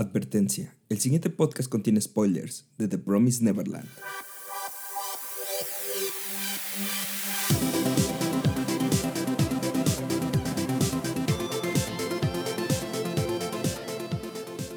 [0.00, 0.74] Advertencia.
[0.88, 3.86] El siguiente podcast contiene spoilers de The Promised Neverland.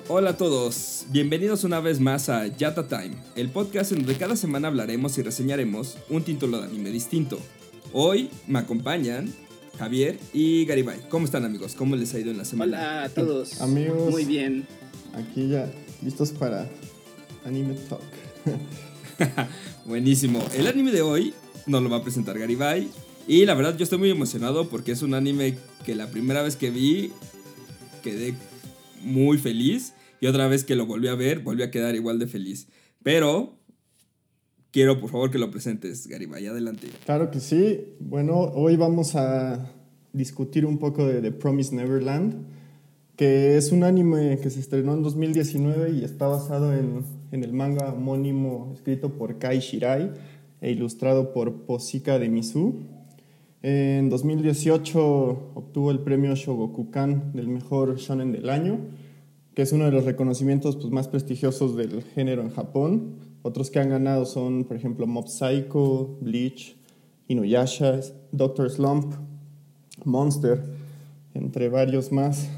[0.10, 4.36] Hola a todos, bienvenidos una vez más a Yata Time, el podcast en donde cada
[4.36, 7.40] semana hablaremos y reseñaremos un título de anime distinto.
[7.94, 9.34] Hoy me acompañan
[9.80, 11.08] Javier y Garibay.
[11.08, 11.76] ¿Cómo están amigos?
[11.76, 12.78] ¿Cómo les ha ido en la semana?
[12.78, 13.62] Hola a todos.
[13.62, 14.12] Amigos.
[14.12, 14.68] Muy bien.
[15.14, 15.72] Aquí ya
[16.04, 16.70] listos para
[17.46, 18.02] Anime Talk.
[19.86, 20.44] Buenísimo.
[20.56, 21.34] El anime de hoy
[21.68, 22.90] nos lo va a presentar Garibay.
[23.28, 26.56] Y la verdad yo estoy muy emocionado porque es un anime que la primera vez
[26.56, 27.12] que vi
[28.02, 28.34] quedé
[29.02, 29.94] muy feliz.
[30.20, 32.68] Y otra vez que lo volví a ver, volví a quedar igual de feliz.
[33.04, 33.60] Pero
[34.72, 36.48] quiero por favor que lo presentes, Garibay.
[36.48, 36.88] Adelante.
[37.06, 37.96] Claro que sí.
[38.00, 39.72] Bueno, hoy vamos a
[40.14, 42.46] discutir un poco de The Promised Neverland,
[43.16, 47.54] que es un anime que se estrenó en 2019 y está basado en, en el
[47.54, 50.12] manga homónimo escrito por Kai Shirai
[50.62, 52.76] e ilustrado por Posika de Misu.
[53.62, 58.80] En 2018 obtuvo el premio Shogokukan del mejor shonen del año,
[59.54, 63.16] que es uno de los reconocimientos pues, más prestigiosos del género en Japón.
[63.42, 66.76] Otros que han ganado son, por ejemplo, Mob Psycho, Bleach,
[67.28, 68.00] Inuyasha,
[68.32, 69.14] Doctor Slump,
[70.04, 70.62] Monster,
[71.34, 72.50] entre varios más.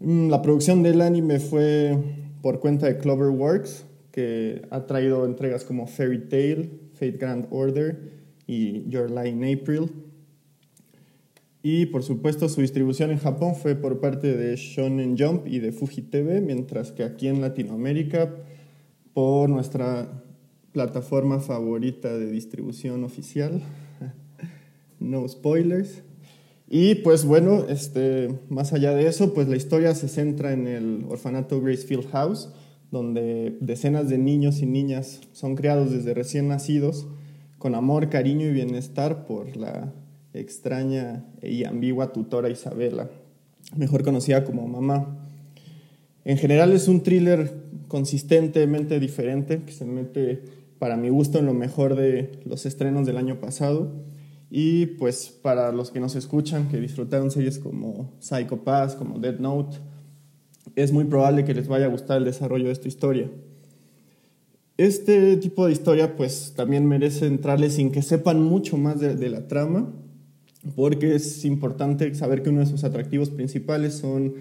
[0.00, 1.96] Mm, La producción del anime fue
[2.42, 8.12] por cuenta de Cloverworks, que ha traído entregas como Fairy Tail, Fate Grand Order
[8.46, 9.90] y Your Lie in April.
[11.62, 15.72] Y por supuesto su distribución en Japón fue por parte de Shonen Jump y de
[15.72, 18.36] Fuji TV, mientras que aquí en Latinoamérica
[19.14, 20.22] por nuestra
[20.72, 23.62] plataforma favorita de distribución oficial,
[25.00, 26.02] no spoilers.
[26.68, 31.04] Y pues bueno, este, más allá de eso, pues la historia se centra en el
[31.08, 32.50] orfanato Gracefield House,
[32.90, 37.06] donde decenas de niños y niñas son criados desde recién nacidos
[37.58, 39.92] con amor, cariño y bienestar por la
[40.34, 43.10] extraña y ambigua tutora Isabela,
[43.76, 45.18] mejor conocida como mamá.
[46.24, 47.54] En general es un thriller
[47.88, 50.42] consistentemente diferente, que se mete
[50.78, 53.92] para mi gusto en lo mejor de los estrenos del año pasado.
[54.50, 59.38] Y pues para los que nos escuchan, que disfrutaron series como Psycho Pass, como Dead
[59.38, 59.78] Note,
[60.76, 63.30] es muy probable que les vaya a gustar el desarrollo de esta historia.
[64.76, 69.30] Este tipo de historia pues también merece entrarle sin que sepan mucho más de, de
[69.30, 69.90] la trama,
[70.74, 74.34] porque es importante saber que uno de sus atractivos principales son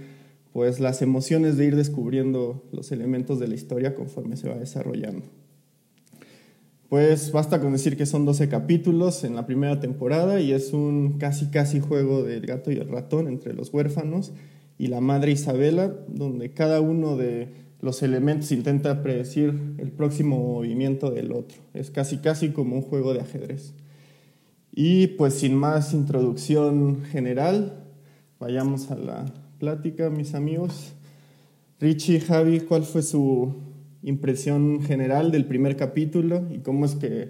[0.51, 5.25] pues las emociones de ir descubriendo los elementos de la historia conforme se va desarrollando.
[6.89, 11.17] Pues basta con decir que son 12 capítulos en la primera temporada y es un
[11.17, 14.33] casi casi juego del gato y el ratón entre los huérfanos
[14.77, 17.49] y la madre Isabela, donde cada uno de
[17.81, 21.57] los elementos intenta predecir el próximo movimiento del otro.
[21.73, 23.73] Es casi casi como un juego de ajedrez.
[24.71, 27.83] Y pues sin más introducción general,
[28.39, 29.25] vayamos a la
[29.59, 30.93] plática, mis amigos.
[31.79, 33.55] Richie, Javi, ¿cuál fue su
[34.05, 37.29] impresión general del primer capítulo y cómo es que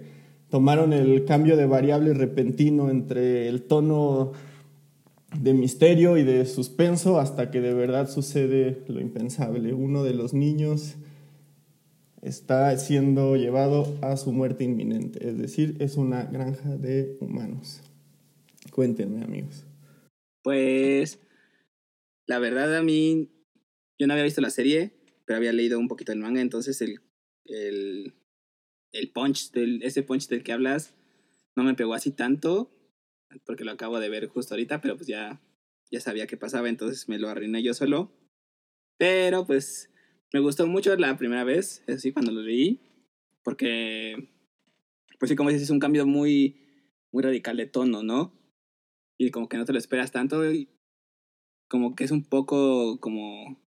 [0.50, 4.32] tomaron el cambio de variable repentino entre el tono
[5.40, 9.72] de misterio y de suspenso hasta que de verdad sucede lo impensable?
[9.74, 10.96] Uno de los niños
[12.22, 17.82] está siendo llevado a su muerte inminente, es decir, es una granja de humanos.
[18.70, 19.64] Cuéntenme, amigos.
[20.42, 21.20] Pues
[22.26, 23.30] la verdad a mí,
[23.98, 24.95] yo no había visto la serie,
[25.26, 27.00] pero había leído un poquito el manga, entonces el,
[27.44, 28.14] el,
[28.92, 30.94] el punch, del, ese punch del que hablas,
[31.56, 32.70] no me pegó así tanto,
[33.44, 35.42] porque lo acabo de ver justo ahorita, pero pues ya,
[35.90, 38.12] ya sabía qué pasaba, entonces me lo arruiné yo solo.
[38.98, 39.90] Pero pues
[40.32, 42.80] me gustó mucho la primera vez, así cuando lo leí,
[43.42, 44.30] porque,
[45.18, 46.60] pues sí, como dices, es un cambio muy,
[47.12, 48.32] muy radical de tono, ¿no?
[49.18, 50.68] Y como que no te lo esperas tanto, y
[51.68, 53.65] como que es un poco como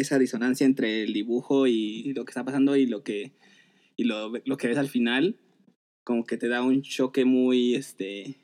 [0.00, 3.32] esa disonancia entre el dibujo y lo que está pasando y lo que,
[3.96, 5.36] y lo, lo que ves al final,
[6.04, 8.36] como que te da un choque muy, este,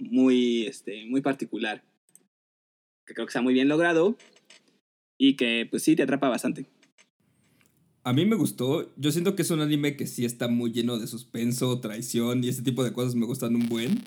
[0.00, 1.84] muy, este, muy particular,
[3.06, 4.16] que creo que está muy bien logrado
[5.18, 6.66] y que pues sí te atrapa bastante.
[8.04, 8.94] A mí me gustó.
[8.96, 12.48] Yo siento que es un anime que sí está muy lleno de suspenso, traición y
[12.48, 14.02] ese tipo de cosas me gustan un buen.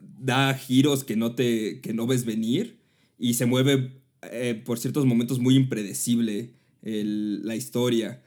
[0.00, 2.78] Da giros que no te que no ves venir
[3.18, 6.50] y se mueve eh, por ciertos momentos muy impredecible
[6.82, 8.22] el, la historia.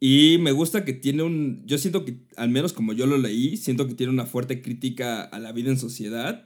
[0.00, 1.62] Y me gusta que tiene un.
[1.66, 5.22] Yo siento que, al menos como yo lo leí, siento que tiene una fuerte crítica
[5.22, 6.44] a la vida en sociedad.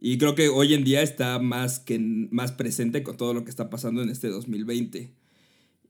[0.00, 3.50] Y creo que hoy en día está más, que, más presente con todo lo que
[3.50, 5.10] está pasando en este 2020.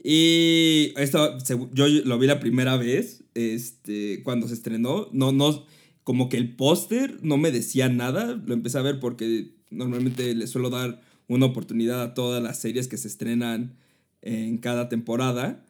[0.03, 1.37] Y esto
[1.73, 5.09] yo lo vi la primera vez, este, cuando se estrenó.
[5.13, 5.67] No, no,
[6.05, 8.41] como que el póster no me decía nada.
[8.47, 12.89] Lo empecé a ver porque normalmente le suelo dar una oportunidad a todas las series
[12.89, 13.77] que se estrenan
[14.23, 15.65] en cada temporada.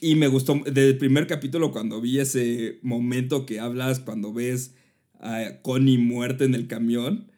[0.00, 4.74] Y me gustó desde el primer capítulo cuando vi ese momento que hablas cuando ves
[5.20, 7.30] a Connie muerta en el camión.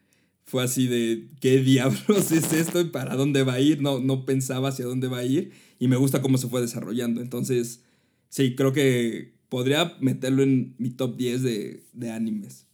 [0.44, 3.80] Fue así de, ¿qué diablos es esto y para dónde va a ir?
[3.80, 7.20] No, no pensaba hacia dónde va a ir y me gusta cómo se fue desarrollando.
[7.20, 7.82] Entonces,
[8.28, 12.66] sí, creo que podría meterlo en mi top 10 de, de animes.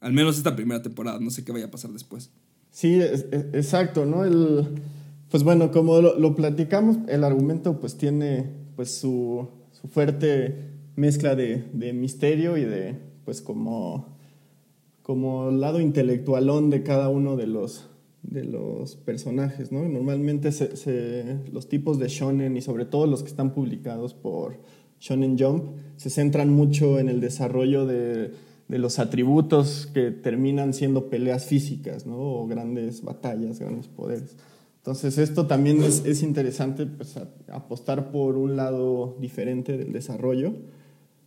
[0.00, 2.30] Al menos esta primera temporada, no sé qué vaya a pasar después.
[2.72, 4.24] Sí, exacto, ¿no?
[4.24, 4.66] El,
[5.30, 11.36] pues bueno, como lo, lo, platicamos, el argumento pues tiene pues su, su fuerte mezcla
[11.36, 12.96] de, de, misterio y de
[13.26, 14.16] pues como,
[15.02, 17.90] como lado intelectualón de cada uno de los,
[18.22, 19.86] de los personajes, ¿no?
[19.86, 24.56] Normalmente se, se, los tipos de shonen y sobre todo los que están publicados por
[24.98, 25.64] Shonen Jump
[25.96, 28.32] se centran mucho en el desarrollo de
[28.72, 32.16] de los atributos que terminan siendo peleas físicas, ¿no?
[32.16, 34.34] O grandes batallas, grandes poderes.
[34.78, 37.18] Entonces esto también es, es interesante, pues,
[37.52, 40.54] apostar por un lado diferente del desarrollo.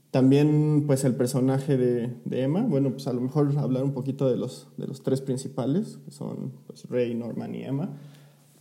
[0.09, 4.37] También, pues, el personaje de, Emma, bueno, pues a lo mejor hablar un poquito de
[4.37, 7.95] los, de los tres principales, que son pues, Rey, Norman y Emma.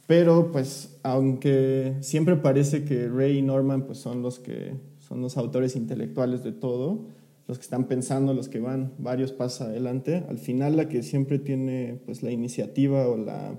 [0.06, 5.38] Pero, pues, aunque siempre parece que Rey y Norman, pues, son los que son los
[5.38, 7.06] autores intelectuales de todo,
[7.46, 11.38] los que están pensando, los que van varios pasos adelante, al final la que siempre
[11.38, 13.54] tiene pues la iniciativa o la,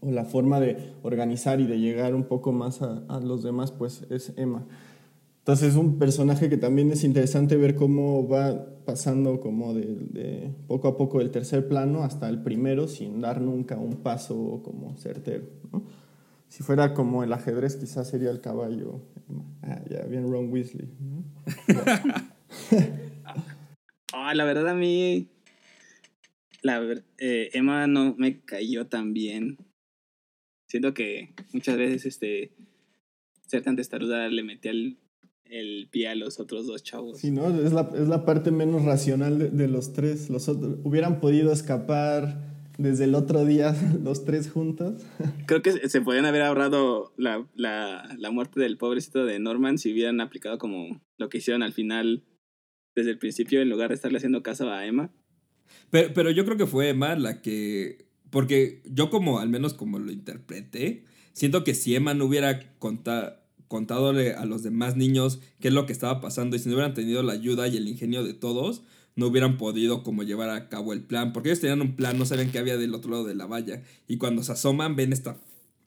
[0.00, 3.72] o la forma de organizar y de llegar un poco más a, a los demás,
[3.72, 4.66] pues es Emma.
[5.42, 10.54] Entonces es un personaje que también es interesante ver cómo va pasando como de, de,
[10.68, 14.96] poco a poco del tercer plano hasta el primero sin dar nunca un paso como
[14.96, 15.46] certero.
[15.72, 15.82] ¿no?
[16.48, 19.00] Si fuera como el ajedrez quizás sería el caballo.
[19.62, 20.88] Ah, ya, bien Ron Weasley.
[21.00, 21.24] ¿no?
[24.34, 25.28] la verdad a mí
[26.62, 26.80] la,
[27.18, 29.58] eh, Emma no me cayó tan bien.
[30.68, 32.52] Siento que muchas veces este
[33.46, 34.96] ser tan testaruda le metía el,
[35.44, 37.18] el, pie a los otros dos chavos.
[37.18, 37.48] Sí, ¿no?
[37.60, 40.30] Es la, es la parte menos racional de, de, los tres.
[40.30, 45.02] Los otros hubieran podido escapar desde el otro día los tres juntos.
[45.46, 49.92] Creo que se podían haber ahorrado la, la, la muerte del pobrecito de Norman si
[49.92, 52.22] hubieran aplicado como lo que hicieron al final
[52.94, 55.10] desde el principio en lugar de estarle haciendo caso a Emma.
[55.90, 58.06] Pero, pero yo creo que fue Emma la que...
[58.30, 63.42] Porque yo como, al menos como lo interpreté, siento que si Emma no hubiera contado
[63.72, 66.92] contadole a los demás niños qué es lo que estaba pasando y si no hubieran
[66.92, 68.82] tenido la ayuda y el ingenio de todos,
[69.16, 71.32] no hubieran podido como llevar a cabo el plan.
[71.32, 73.82] Porque ellos tenían un plan, no sabían qué había del otro lado de la valla.
[74.06, 75.38] Y cuando se asoman ven esta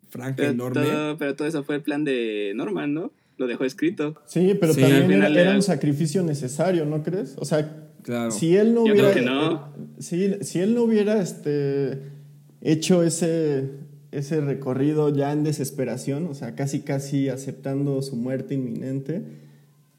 [0.09, 0.81] franja pero enorme.
[0.81, 3.13] Todo, pero todo eso fue el plan de Norman, ¿no?
[3.37, 4.15] Lo dejó escrito.
[4.25, 7.35] Sí, pero sí, también era, era, un sacrificio necesario, ¿no crees?
[7.37, 8.31] O sea, claro.
[8.31, 8.97] si él no hubiera.
[8.97, 9.73] Yo creo que no.
[9.99, 12.01] Si, si él no hubiera este,
[12.61, 13.71] hecho ese,
[14.11, 19.23] ese recorrido ya en desesperación, o sea, casi casi aceptando su muerte inminente,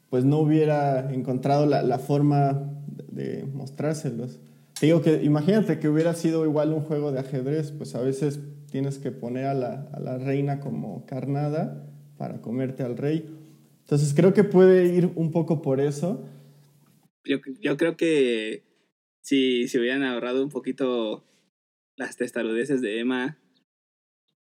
[0.09, 2.71] pues no hubiera encontrado la, la forma
[3.11, 4.39] de mostrárselos.
[4.81, 8.41] Te digo que imagínate que hubiera sido igual un juego de ajedrez, pues a veces
[8.71, 11.86] tienes que poner a la, a la reina como carnada
[12.17, 13.27] para comerte al rey.
[13.81, 16.29] Entonces creo que puede ir un poco por eso.
[17.25, 18.65] Yo, yo creo que
[19.23, 21.25] si se hubieran ahorrado un poquito
[21.97, 23.39] las testarudeces de Emma,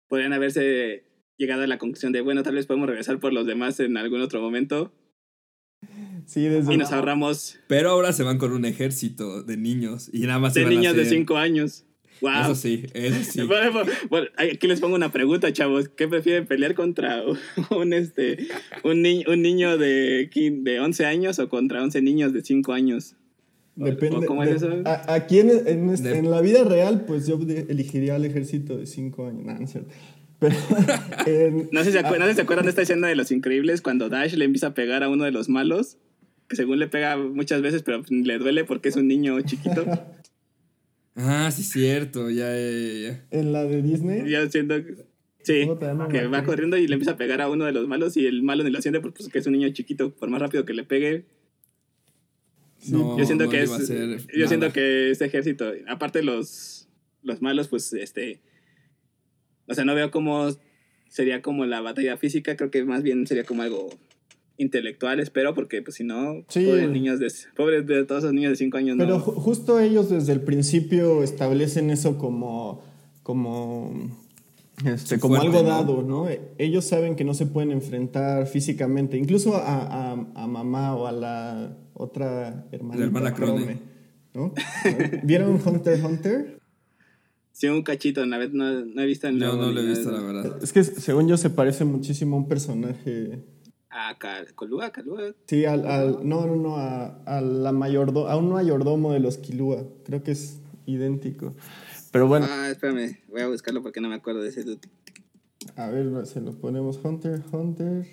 [0.08, 1.04] podrían haberse
[1.38, 4.22] llegado a la conclusión de, bueno, tal vez podemos regresar por los demás en algún
[4.22, 4.94] otro momento.
[6.26, 7.60] Sí, desde y nos ahorramos.
[7.68, 10.76] Pero ahora se van con un ejército de niños y nada más de se van
[10.76, 11.06] niños a hacer...
[11.06, 11.86] de 5 años.
[12.22, 12.42] Wow.
[12.44, 13.42] Eso sí, eso sí.
[13.48, 15.90] Bueno, bueno, aquí les pongo una pregunta, chavos.
[15.90, 17.24] ¿Qué prefieren pelear contra
[17.70, 18.48] un, este,
[18.84, 23.16] un, ni un niño de, de 11 años o contra 11 niños de 5 años?
[23.76, 24.26] Depende.
[24.26, 24.82] ¿Cómo de, es eso?
[24.86, 29.46] A, aquí en, en, la vida real, pues yo elegiría al ejército de 5 años.
[29.46, 29.94] No, no es cierto.
[30.40, 30.56] Pero,
[31.26, 33.82] en, no, sé si se acuerdan, ¿no se acuerdan de esta escena de Los Increíbles
[33.82, 35.98] cuando Dash le empieza a pegar a uno de los malos?
[36.48, 39.86] Que según le pega muchas veces, pero le duele porque es un niño chiquito.
[41.18, 43.26] Ah, sí, cierto, ya, ya, ya.
[43.32, 44.30] ¿En la de Disney?
[44.30, 45.08] Yo siento que.
[45.42, 45.68] Sí,
[46.12, 48.44] que va corriendo y le empieza a pegar a uno de los malos y el
[48.44, 50.14] malo ni lo siente porque pues, es un niño chiquito.
[50.14, 51.26] Por más rápido que le pegue.
[52.90, 53.88] No, yo siento no que es.
[53.88, 54.48] Yo nada.
[54.48, 56.88] siento que este ejército, aparte los,
[57.24, 58.42] los malos, pues este.
[59.68, 60.50] O sea, no veo cómo
[61.10, 63.90] sería como la batalla física, creo que más bien sería como algo
[64.58, 66.66] intelectual, espero, porque pues si no, sí.
[66.66, 68.98] pobres niños de, pobres de todos esos niños de 5 años.
[68.98, 69.20] Pero no.
[69.20, 72.84] justo ellos desde el principio establecen eso como,
[73.24, 74.12] como
[74.86, 76.28] Este, como algo dado, ¿no?
[76.60, 81.78] Ellos saben que no se pueden enfrentar físicamente, incluso a, a, mamá o a la
[81.96, 83.00] otra hermana.
[83.00, 83.80] La hermana Crone.
[84.36, 84.54] ¿no?
[85.24, 86.60] ¿Vieron Hunter Hunter?
[87.52, 90.12] Sí, un cachito, una vez no, no he visto en No, no lo he visto,
[90.12, 90.60] la verdad.
[90.62, 93.40] Es que según yo se parece muchísimo a un personaje.
[94.00, 94.16] ¿A
[94.54, 94.92] Colúa?
[94.92, 95.34] ¿Calúa?
[95.48, 99.40] Sí, al, al, no, no, no, a, a, la mayordo, a un mayordomo de los
[99.40, 99.88] Kilua.
[100.06, 101.56] Creo que es idéntico.
[102.12, 102.46] Pero bueno.
[102.48, 104.82] Ah, espérame, voy a buscarlo porque no me acuerdo de ese dude.
[105.76, 108.06] A ver, se lo ponemos Hunter, Hunter.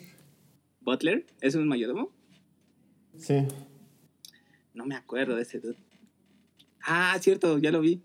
[0.81, 1.27] ¿Butler?
[1.43, 2.11] ¿Es un mayordomo?
[3.19, 3.47] Sí.
[4.73, 5.77] No me acuerdo de ese dude.
[6.83, 8.03] Ah, cierto, ya lo vi.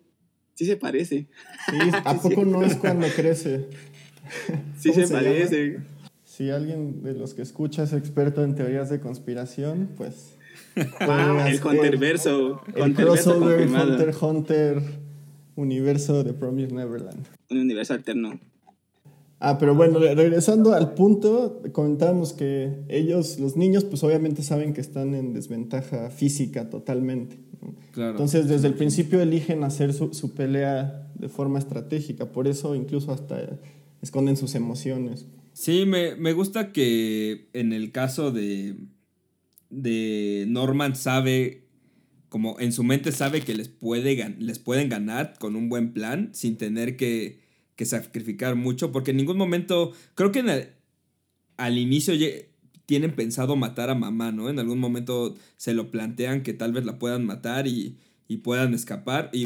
[0.54, 1.28] Sí se parece.
[1.70, 3.70] Sí, ¿a poco no es cuando crece?
[4.78, 5.80] Sí se, parece.
[6.40, 10.38] Si alguien de los que escucha es experto en teorías de conspiración, pues...
[11.06, 12.62] Wow, el Hunterverso.
[12.74, 14.82] El, crossover Hunter Hunter
[15.58, 17.26] universo de Promise Neverland.
[17.50, 18.40] Un universo alterno.
[19.42, 24.80] Ah, pero bueno, regresando al punto, comentábamos que ellos, los niños, pues obviamente saben que
[24.80, 27.38] están en desventaja física totalmente.
[27.92, 28.12] Claro.
[28.12, 33.12] Entonces, desde el principio eligen hacer su, su, pelea de forma estratégica, por eso incluso
[33.12, 33.60] hasta
[34.02, 35.26] esconden sus emociones.
[35.60, 38.78] Sí, me, me gusta que en el caso de,
[39.70, 41.68] de Norman sabe
[42.30, 46.30] como en su mente sabe que les, puede, les pueden ganar con un buen plan
[46.32, 47.42] sin tener que,
[47.84, 50.70] sacrificar mucho, porque en ningún momento, creo que
[51.58, 52.14] al inicio
[52.86, 54.50] tienen pensado matar a mamá, ¿no?
[54.50, 57.98] En algún momento se lo plantean que tal vez la puedan matar y,
[58.44, 59.46] puedan escapar, y,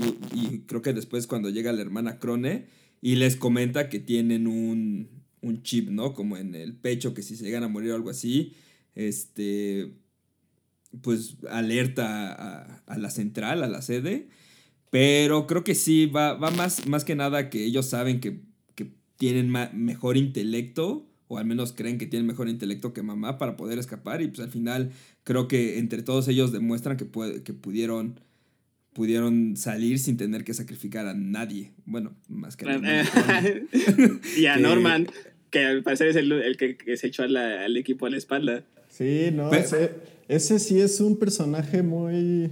[0.68, 2.68] creo que después cuando llega la hermana Crone
[3.02, 6.14] y les comenta que tienen un, un chip, ¿no?
[6.14, 8.54] Como en el pecho, que si se llegan a morir o algo así,
[8.96, 9.94] este
[11.02, 14.28] pues alerta a, la central, a la sede.
[14.90, 18.42] Pero creo que sí, va, va más, más que nada que ellos saben que,
[19.18, 23.80] tienen mejor intelecto, o al menos creen que tienen mejor intelecto que mamá para poder
[23.80, 24.22] escapar.
[24.22, 24.92] Y pues al final
[25.24, 27.08] creo que entre todos ellos demuestran que,
[27.42, 28.20] que pudieron,
[28.92, 31.72] pudieron salir sin tener que sacrificar a nadie.
[31.86, 32.78] Bueno, más que a
[34.38, 35.08] Y a Norman,
[35.54, 38.66] que al parecer es el, que, se echó al equipo a la espalda.
[38.90, 39.52] Sí, no,
[40.28, 42.52] ese, sí es un personaje muy...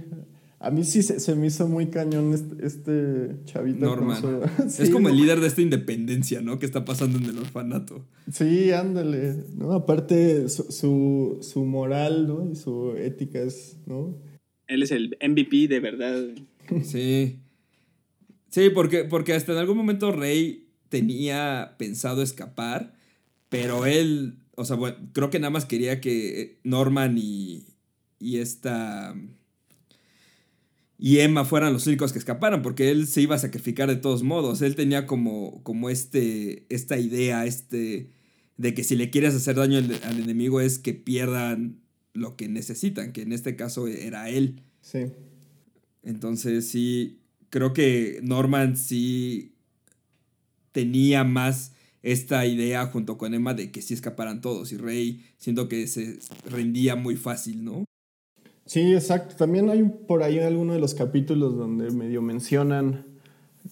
[0.60, 3.84] A mí sí se, me hizo muy cañón este, este chavito.
[3.84, 4.22] Norman.
[4.78, 6.60] es como el líder de esta independencia, ¿no?
[6.60, 8.06] Que está pasando en el orfanato.
[8.30, 9.34] Sí, ándale.
[9.56, 9.72] ¿no?
[9.72, 12.48] Aparte, su, su, moral, ¿no?
[12.48, 14.16] Y su ética es, ¿no?
[14.68, 16.22] Él es el MVP de verdad.
[16.84, 17.40] Sí.
[18.50, 20.61] Sí, porque, porque hasta en algún momento Rey
[20.92, 22.94] tenía pensado escapar,
[23.48, 27.66] pero él o sea, bueno, creo que nada más quería que Norman y,
[28.18, 29.14] y esta...
[30.98, 34.22] Y Emma fueran los únicos que escaparan, porque él se iba a sacrificar de todos
[34.22, 34.62] modos.
[34.62, 38.10] Él tenía como, como este, esta idea, este,
[38.56, 41.80] de que si le quieres hacer daño al, al enemigo es que pierdan
[42.12, 44.62] lo que necesitan, que en este caso era él.
[44.80, 45.06] Sí.
[46.04, 47.18] Entonces sí,
[47.50, 49.51] creo que Norman sí
[50.72, 55.68] tenía más esta idea junto con Emma de que sí escaparan todos y Rey siento
[55.68, 56.18] que se
[56.50, 57.84] rendía muy fácil, ¿no?
[58.66, 59.36] Sí, exacto.
[59.36, 63.06] También hay por ahí alguno de los capítulos donde medio mencionan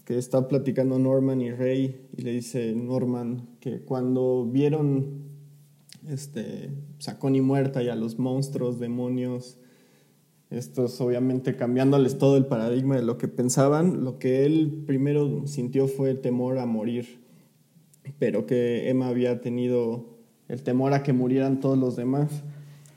[0.05, 5.31] que está platicando Norman y Rey y le dice Norman que cuando vieron
[6.09, 9.59] este Sacón muerta y a los monstruos, demonios,
[10.51, 15.87] estos obviamente cambiándoles todo el paradigma de lo que pensaban, lo que él primero sintió
[15.89, 17.21] fue el temor a morir
[18.19, 22.43] pero que Emma había tenido el temor a que murieran todos los demás.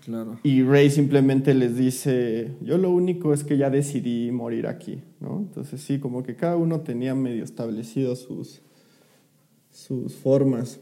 [0.04, 0.40] Claro.
[0.44, 5.40] Y Rey simplemente les dice, yo lo único es que ya decidí morir aquí, ¿no?
[5.40, 8.62] Entonces sí, como que cada uno tenía medio establecido sus,
[9.72, 10.82] sus formas.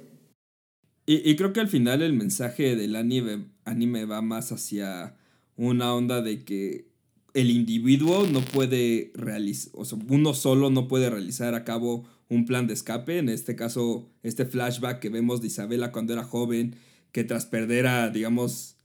[1.06, 5.18] Y, y creo que al final el mensaje del anime, anime va más hacia
[5.56, 6.88] una onda de que
[7.34, 12.46] el individuo no puede realizar, o sea, uno solo no puede realizar a cabo un
[12.46, 16.76] plan de escape, en este caso este flashback que vemos de Isabela cuando era joven,
[17.12, 18.78] que tras perder a, digamos,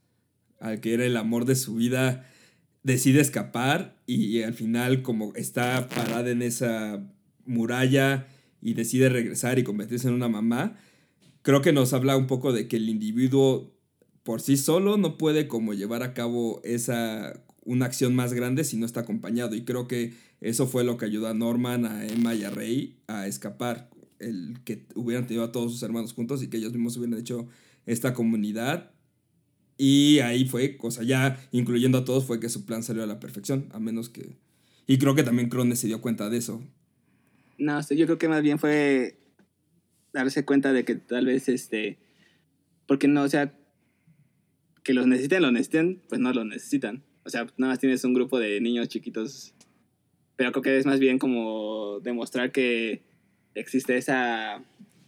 [0.60, 2.28] al que era el amor de su vida,
[2.82, 7.04] decide escapar y, al final como está parada en esa
[7.44, 8.26] muralla
[8.60, 10.76] y decide regresar y convertirse en una mamá,
[11.42, 13.75] creo que nos habla un poco de que el individuo
[14.26, 18.76] por sí solo no puede como llevar a cabo esa una acción más grande si
[18.76, 22.34] no está acompañado y creo que eso fue lo que ayudó a Norman, a Emma
[22.34, 23.88] y a Rey a escapar.
[24.18, 27.46] El que hubieran tenido a todos sus hermanos juntos y que ellos mismos hubieran hecho
[27.86, 28.90] esta comunidad.
[29.78, 33.20] Y ahí fue, cosa ya incluyendo a todos, fue que su plan salió a la
[33.20, 33.68] perfección.
[33.72, 34.36] A menos que.
[34.86, 36.62] Y creo que también Crone se dio cuenta de eso.
[37.58, 39.18] No, yo creo que más bien fue
[40.12, 41.98] darse cuenta de que tal vez este
[42.86, 43.52] porque no, o sea,
[44.86, 47.02] que los necesiten, lo necesiten, pues no lo necesitan.
[47.24, 49.52] O sea, nada más tienes un grupo de niños chiquitos.
[50.36, 53.02] Pero creo que es más bien como demostrar que
[53.56, 54.62] existe esa.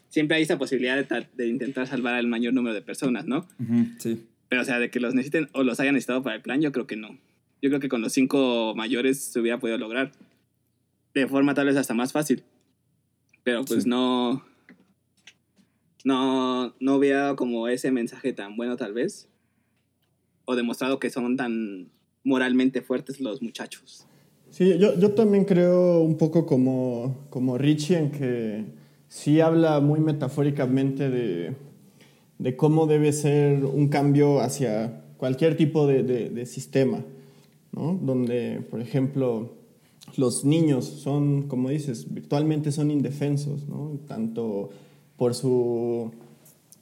[0.09, 3.47] Siempre hay esa posibilidad de, de intentar salvar al mayor número de personas, ¿no?
[3.99, 4.27] sí.
[4.49, 6.73] Pero, o sea, de que los necesiten o los hayan necesitado para el plan, yo
[6.73, 7.17] creo que no.
[7.63, 10.11] Yo creo que con los cinco mayores se hubiera podido lograr.
[11.15, 12.43] De forma tal vez hasta más fácil.
[13.45, 14.45] Pero pues no.
[16.03, 19.29] No, no hubiera como ese mensaje tan bueno, tal vez.
[20.51, 21.91] O demostrado que son tan
[22.25, 24.07] moralmente fuertes los muchachos.
[24.49, 28.65] Sí, yo, yo también creo un poco como, como Richie en que
[29.09, 31.55] sí habla muy metafóricamente de,
[32.39, 37.05] de cómo debe ser un cambio hacia cualquier tipo de, de, sistema,
[37.73, 37.99] ¿no?
[38.01, 39.53] donde, por ejemplo,
[40.17, 44.01] los niños son, como dices, virtualmente son indefensos, ¿no?
[44.09, 44.71] tanto
[45.19, 46.11] por su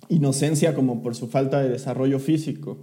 [0.09, 2.77] inocencia como por su falta de desarrollo físico.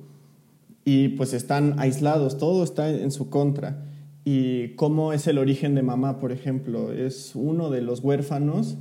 [0.86, 3.86] Y pues están aislados, todo está en su contra.
[4.25, 8.78] Y cómo es el origen de mamá, por ejemplo, es uno de los huérfanos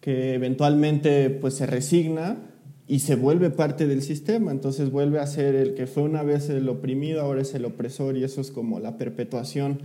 [0.00, 2.36] que eventualmente pues se resigna
[2.86, 6.50] y se vuelve parte del sistema, entonces vuelve a ser el que fue una vez
[6.50, 9.78] el oprimido, ahora es el opresor y eso es como la perpetuación.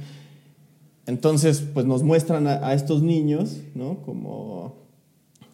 [1.05, 4.01] Entonces, pues nos muestran a, estos niños, ¿no?
[4.01, 4.75] Como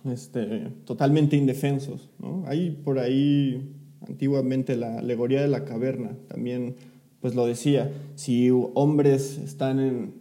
[0.04, 2.44] este, totalmente indefensos, ¿no?
[2.48, 3.72] Hay por ahí
[4.08, 6.76] antiguamente la alegoría de la caverna, también
[7.22, 10.14] pues lo decía, si hombres están en,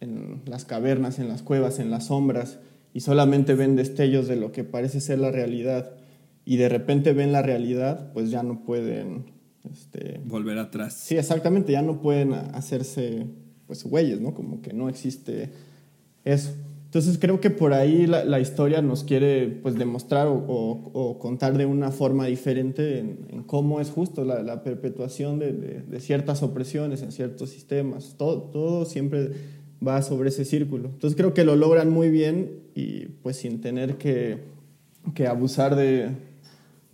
[0.00, 2.58] en las cavernas, en las cuevas, en las sombras,
[2.92, 5.92] y solamente ven destellos de lo que parece ser la realidad,
[6.44, 9.26] y de repente ven la realidad, pues ya no pueden...
[9.70, 10.94] Este, Volver atrás.
[10.94, 13.26] Sí, exactamente, ya no pueden hacerse
[13.66, 14.34] pues güeyes, ¿no?
[14.34, 15.50] Como que no existe
[16.24, 16.54] eso.
[16.90, 21.56] Entonces creo que por ahí la, la historia nos quiere pues demostrar o, o, contar
[21.56, 27.02] de una forma diferente en, cómo es justo la, la perpetuación de, de, ciertas opresiones
[27.02, 28.16] en ciertos sistemas.
[28.18, 29.30] Todo, todo siempre
[29.86, 30.88] va sobre ese círculo.
[30.88, 34.38] Entonces creo que lo logran muy bien y pues sin tener que,
[35.14, 36.08] que abusar de,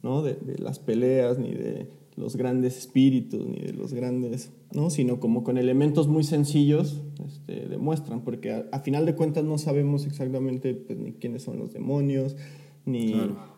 [0.03, 0.21] ¿no?
[0.21, 4.91] de, de las peleas ni de los grandes espíritus ni de los grandes ¿no?
[4.91, 10.07] sino como con elementos muy sencillos este, demuestran, porque a, final de cuentas no sabemos
[10.07, 12.37] exactamente pues, ni quiénes son los demonios,
[12.85, 13.15] ni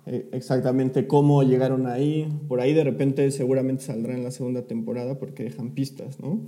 [0.07, 2.29] eh, exactamente cómo llegaron ahí.
[2.49, 6.41] Por ahí de repente seguramente saldrá en la segunda temporada porque dejan pistas, ¿no?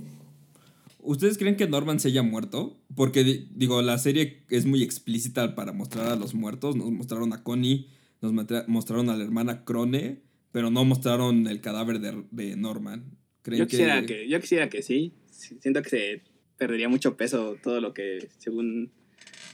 [1.03, 2.77] ¿Ustedes creen que Norman se haya muerto?
[2.95, 6.75] Porque, digo, la serie es muy explícita para mostrar a los muertos.
[6.75, 7.87] Nos mostraron a Connie,
[8.21, 8.33] nos
[8.67, 10.21] mostraron a la hermana Crone,
[10.51, 14.27] pero no mostraron el cadáver de, de Norman yo quisiera que...
[14.27, 15.13] yo quisiera que sí.
[15.29, 16.21] Siento que se
[16.57, 18.91] perdería mucho peso todo lo que según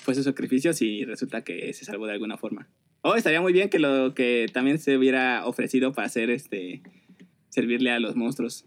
[0.03, 2.67] fue su sacrificio si resulta que se salvó de alguna forma.
[3.01, 6.81] O estaría muy bien que lo que también se hubiera ofrecido para hacer este
[7.49, 8.65] servirle a los monstruos.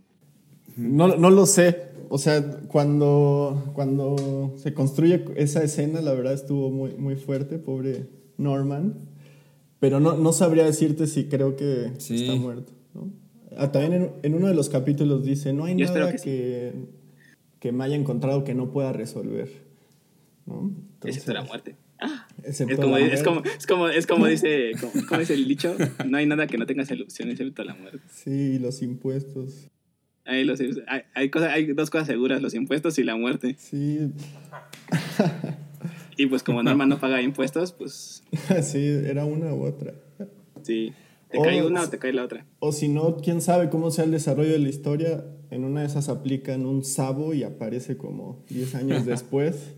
[0.76, 1.90] No, no lo sé.
[2.08, 8.06] O sea, cuando, cuando se construye esa escena, la verdad estuvo muy, muy fuerte, pobre
[8.36, 8.94] Norman.
[9.78, 12.72] Pero no, no sabría decirte si creo que está muerto.
[12.94, 13.12] ¿no?
[13.56, 16.72] Ah, también en, uno de los capítulos dice, no hay nada que,
[17.58, 19.48] que, me haya encontrado que no pueda resolver.
[20.46, 20.72] ¿no?
[21.02, 21.76] Excepto la muerte.
[22.02, 24.72] Ah, es, como, es, como, es, como, es como dice,
[25.08, 28.00] como, dice el dicho, no hay nada que no tenga solución excepto la muerte.
[28.10, 29.68] Sí, los impuestos.
[30.24, 33.56] Hay, los, hay, hay, hay dos cosas seguras, los impuestos y la muerte.
[33.58, 34.12] Sí.
[36.16, 38.22] y pues como Norma no paga impuestos, pues...
[38.62, 39.92] sí, era una u otra.
[40.62, 40.92] Sí.
[41.30, 42.46] ¿Te cae una o te cae la otra?
[42.58, 45.24] O si no, quién sabe cómo sea el desarrollo de la historia.
[45.50, 49.74] En una de esas aplican un sabo y aparece como 10 años después.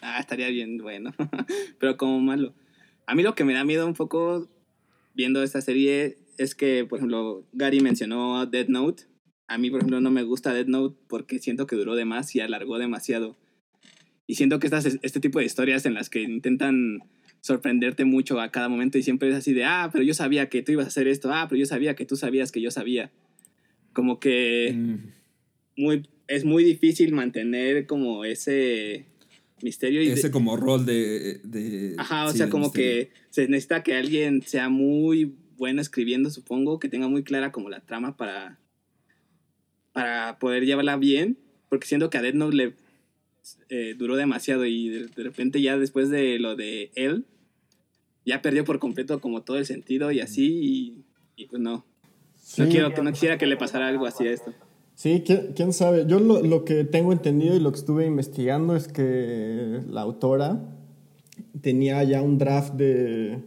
[0.00, 1.12] ah, estaría bien, bueno.
[1.78, 2.54] Pero como malo.
[3.06, 4.48] A mí lo que me da miedo un poco
[5.14, 9.04] viendo esta serie es que, por ejemplo, Gary mencionó Dead Note.
[9.46, 12.48] A mí, por ejemplo, no me gusta Dead Note porque siento que duró demasiado y
[12.48, 13.36] alargó demasiado.
[14.26, 17.00] Y siento que estas, este tipo de historias en las que intentan
[17.40, 20.62] sorprenderte mucho a cada momento y siempre es así de, ah, pero yo sabía que
[20.62, 23.10] tú ibas a hacer esto, ah, pero yo sabía que tú sabías que yo sabía.
[23.92, 25.82] Como que mm.
[25.82, 29.06] muy, es muy difícil mantener como ese
[29.62, 30.02] misterio.
[30.02, 31.94] Y ese como rol de...
[31.98, 36.88] Ajá, o sea, como que se necesita que alguien sea muy bueno escribiendo, supongo, que
[36.88, 38.58] tenga muy clara como la trama para,
[39.92, 42.74] para poder llevarla bien, porque siento que a Dead Note le
[43.68, 47.26] eh, duró demasiado y de, repente ya después de lo de él,
[48.24, 51.04] ya perdió por completo como todo el sentido y así
[51.36, 51.84] y, pues no.
[52.58, 54.52] no, quiero, no quisiera que le pasara algo así a esto.
[54.94, 56.04] Sí, ¿quién, sabe?
[56.06, 60.60] Yo lo, lo, que tengo entendido y lo que estuve investigando es que la autora
[61.62, 63.42] tenía ya un draft de,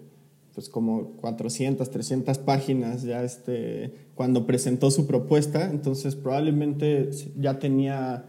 [0.54, 8.26] pues como 400, 300 páginas ya este, cuando presentó su propuesta, entonces probablemente ya tenía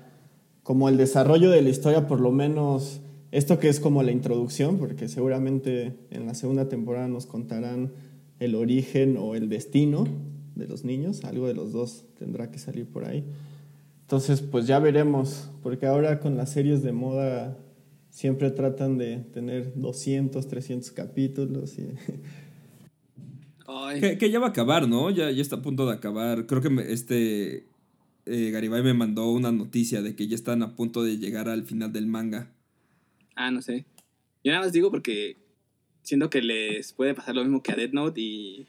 [0.64, 3.00] como el desarrollo de la historia, por lo menos
[3.30, 7.92] esto que es como la introducción, porque seguramente en la segunda temporada nos contarán
[8.40, 10.08] el origen o el destino
[10.54, 13.24] de los niños, algo de los dos tendrá que salir por ahí.
[14.00, 17.58] Entonces, pues ya veremos, porque ahora con las series de moda
[18.08, 21.78] siempre tratan de tener 200, 300 capítulos.
[21.78, 21.88] Y...
[24.00, 25.10] Que, ya va a acabar, ¿no?
[25.10, 26.46] Ya, ya está a punto de acabar.
[26.46, 27.66] Creo que este
[28.26, 31.64] eh, Garibay me mandó una noticia de que ya están a punto de llegar al
[31.64, 32.50] final del manga.
[33.36, 33.84] Ah, no sé.
[34.42, 35.36] Yo nada más digo porque
[36.02, 38.66] siento que les puede pasar lo mismo que a Dead Note y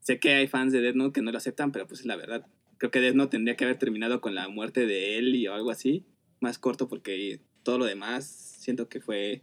[0.00, 2.16] sé que hay fans de Dead Note que no lo aceptan, pero pues es la
[2.16, 2.46] verdad.
[2.78, 5.54] Creo que Death Note tendría que haber terminado con la muerte de él y o
[5.54, 6.06] algo así,
[6.40, 8.24] más corto porque todo lo demás
[8.58, 9.42] siento que fue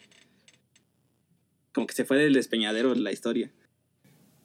[1.71, 3.51] como que se fue del despeñadero la historia.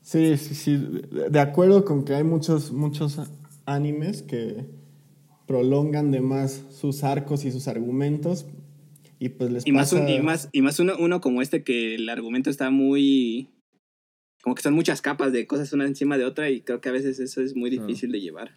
[0.03, 3.19] Sí, sí, sí, de acuerdo con que hay muchos muchos
[3.67, 4.67] animes que
[5.47, 8.47] prolongan de más sus arcos y sus argumentos
[9.23, 12.09] y pues les y Más y más, y más uno, uno como este que el
[12.09, 13.51] argumento está muy...
[14.43, 16.93] Como que son muchas capas de cosas una encima de otra y creo que a
[16.93, 18.57] veces eso es muy difícil de llevar.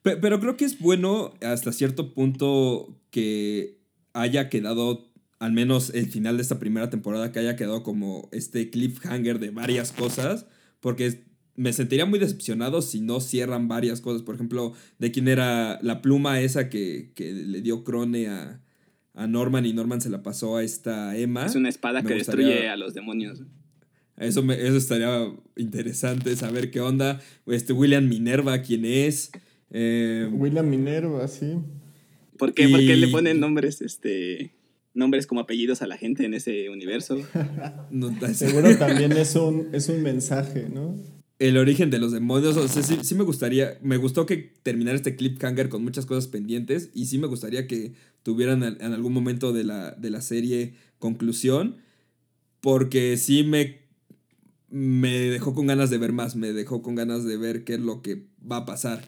[0.00, 3.76] Pero, creo que es bueno hasta cierto punto que
[4.14, 8.70] haya quedado, al menos el final de esta primera temporada, que haya quedado como este
[8.70, 10.46] cliffhanger de varias cosas,
[10.80, 11.24] porque
[11.60, 14.22] me sentiría muy decepcionado si no cierran varias cosas.
[14.22, 18.62] Por ejemplo, de quién era la pluma esa que, le dio Crone a,
[19.28, 21.44] Norman y Norman se la pasó a esta Emma.
[21.44, 23.42] Es una espada que destruye a los demonios.
[24.16, 27.20] Eso, me, eso estaría interesante saber qué onda.
[27.46, 29.30] Este William Minerva, quién es.
[29.70, 31.58] Eh, William Minerva, sí.
[32.38, 32.70] ¿Por qué?
[32.70, 34.54] Porque le ponen nombres, este,
[34.94, 37.18] nombres como apellidos a la gente en ese universo.
[38.32, 41.19] Seguro también es un, es un mensaje, ¿no?
[41.40, 45.16] El origen de los demonios, o sea, sí, me gustaría, me gustó que terminara este
[45.16, 49.64] cliffhanger con muchas cosas pendientes y sí me gustaría que tuvieran en algún momento de
[49.64, 51.78] la, de la serie conclusión,
[52.60, 53.80] porque sí me,
[54.68, 57.80] me dejó con ganas de ver más, me dejó con ganas de ver qué es
[57.80, 59.02] lo que va a pasar.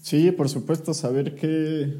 [0.00, 1.94] Sí, por supuesto, saber qué,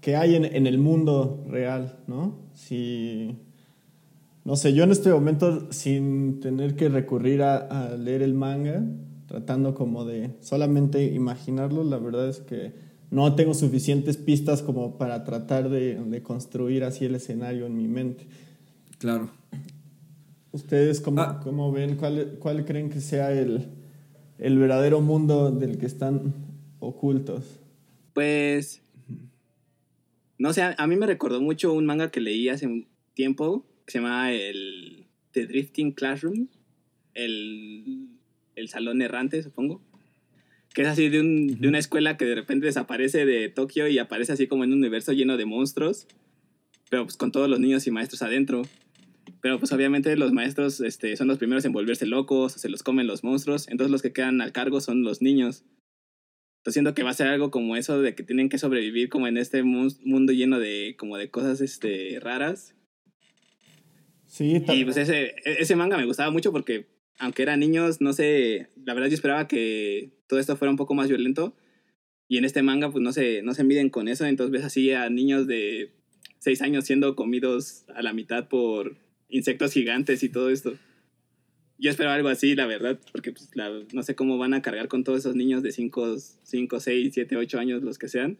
[0.00, 2.50] qué hay en, en, el mundo real, ¿no?
[2.54, 3.36] Si,
[4.48, 8.82] no sé, yo en este momento, sin tener que recurrir a, leer el manga,
[9.26, 12.72] tratando como de solamente imaginarlo, la verdad es que
[13.10, 17.88] no tengo suficientes pistas como para tratar de, de construir así el escenario en mi
[17.88, 18.26] mente.
[18.96, 19.28] Claro.
[20.52, 21.40] ¿Ustedes cómo, ah.
[21.44, 21.96] cómo ven?
[21.96, 23.66] ¿Cuál, ¿Cuál, creen que sea el,
[24.38, 26.32] el verdadero mundo del que están
[26.80, 27.44] ocultos?
[28.14, 28.80] Pues,
[30.38, 33.92] no sé, a mí me recordó mucho un manga que leí hace un tiempo que
[33.92, 36.48] se llama el The Drifting Classroom,
[37.14, 38.10] el,
[38.54, 39.82] el salón errante, supongo.
[40.74, 43.98] Que es así de, un, de una escuela que de repente desaparece de Tokio y
[43.98, 46.06] aparece así como en un universo lleno de monstruos,
[46.90, 48.60] pero pues con todos los niños y maestros adentro.
[49.40, 53.06] Pero pues obviamente los maestros este, son los primeros en volverse locos, se los comen
[53.06, 55.64] los monstruos, entonces los que quedan al cargo son los niños.
[56.58, 59.28] Entonces siento que va a ser algo como eso de que tienen que sobrevivir como
[59.28, 62.74] en este mundo lleno de como de cosas este raras.
[64.28, 66.86] Sí, y pues ese, e-, ese manga me gustaba mucho porque
[67.18, 70.94] aunque eran niños, no sé, la verdad yo esperaba que todo esto fuera un poco
[70.94, 71.54] más violento.
[72.28, 74.92] Y en este manga pues no se, no se miden con eso, entonces ves así
[74.92, 75.92] a niños de
[76.40, 78.98] 6 años siendo comidos a la mitad por
[79.30, 80.74] insectos gigantes y todo esto.
[81.78, 83.50] Yo esperaba algo así, la verdad, porque pues,
[83.92, 87.36] no sé cómo van a cargar con todos esos niños de 5, 5, 6, 7,
[87.36, 88.38] 8 años, los que sean,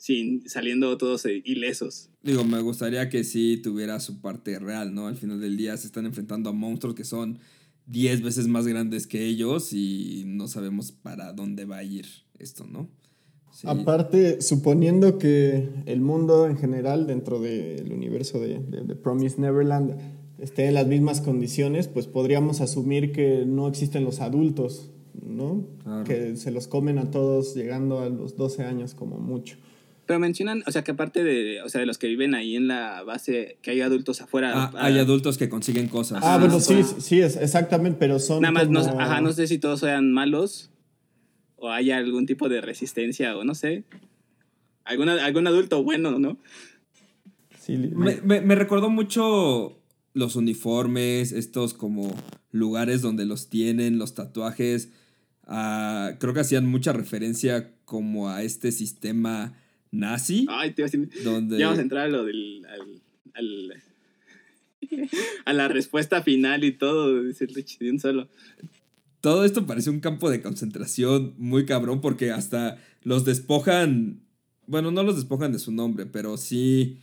[0.00, 2.08] sin saliendo todos ilesos.
[2.22, 5.06] Digo, me gustaría que sí tuviera su parte real, ¿no?
[5.06, 7.38] Al final del día se están enfrentando a monstruos que son
[7.86, 12.06] 10 veces más grandes que ellos y no sabemos para dónde va a ir
[12.38, 12.88] esto, ¿no?
[13.64, 19.96] Aparte, suponiendo que el mundo en general dentro del universo de, de, de Promise Neverland
[20.38, 25.66] esté en las mismas condiciones, pues podríamos asumir que no existen los adultos, ¿no?
[26.06, 29.56] Que se los comen a todos llegando a los 12 años como mucho.
[30.10, 32.66] Pero mencionan, o sea, que aparte de, o sea, de los que viven ahí en
[32.66, 34.52] la base, que hay adultos afuera.
[34.52, 36.18] Ah, hay adultos que consiguen cosas.
[36.24, 38.42] Ah, bueno, sí, sí, es, exactamente, pero son.
[38.42, 40.72] Nada más, no, ajá, no sé si todos sean malos
[41.54, 43.84] o haya algún tipo de resistencia o no sé.
[44.84, 46.38] Alguna, algún adulto bueno, ¿no?
[47.60, 49.80] Sí, me, me, me recordó mucho
[50.12, 52.12] los uniformes, estos como
[52.50, 54.90] lugares donde los tienen, los tatuajes.
[55.46, 59.54] Ah, creo que hacían mucha referencia como a este sistema
[59.90, 60.46] nazi.
[60.48, 61.22] Ay, te iba a decir.
[61.24, 61.58] Donde...
[61.58, 62.66] Ya vamos a entrar a lo del.
[63.34, 63.82] Al,
[65.44, 68.28] a la respuesta final y todo, dice Richie, de un solo.
[69.20, 74.22] Todo esto parece un campo de concentración muy cabrón porque hasta los despojan,
[74.66, 76.98] bueno, no los despojan de su nombre, pero sí,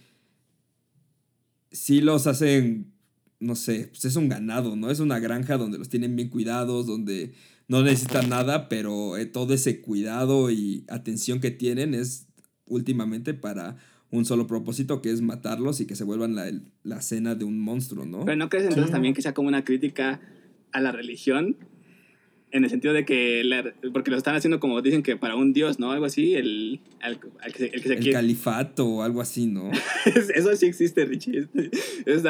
[1.72, 2.92] sí los hacen,
[3.40, 4.90] no sé, pues es un ganado, ¿no?
[4.90, 7.34] Es una granja donde los tienen bien cuidados, donde
[7.68, 12.27] no necesitan nada, pero eh, todo ese cuidado y atención que tienen es
[12.68, 13.78] últimamente para
[14.12, 16.52] un solo propósito, que es matarlos y que se vuelvan la,
[16.84, 18.24] la cena de un monstruo, ¿no?
[18.26, 20.22] Pero ¿no crees entonces también que sea como una crítica
[20.72, 21.58] a la religión?
[22.50, 23.44] En el sentido de que,
[23.92, 25.92] porque lo están haciendo como dicen que para un dios, ¿no?
[25.92, 27.20] Algo así, el, el,
[27.54, 29.70] que, el, que el califato o algo así, ¿no?
[30.06, 31.50] Eso sí existe, Richie.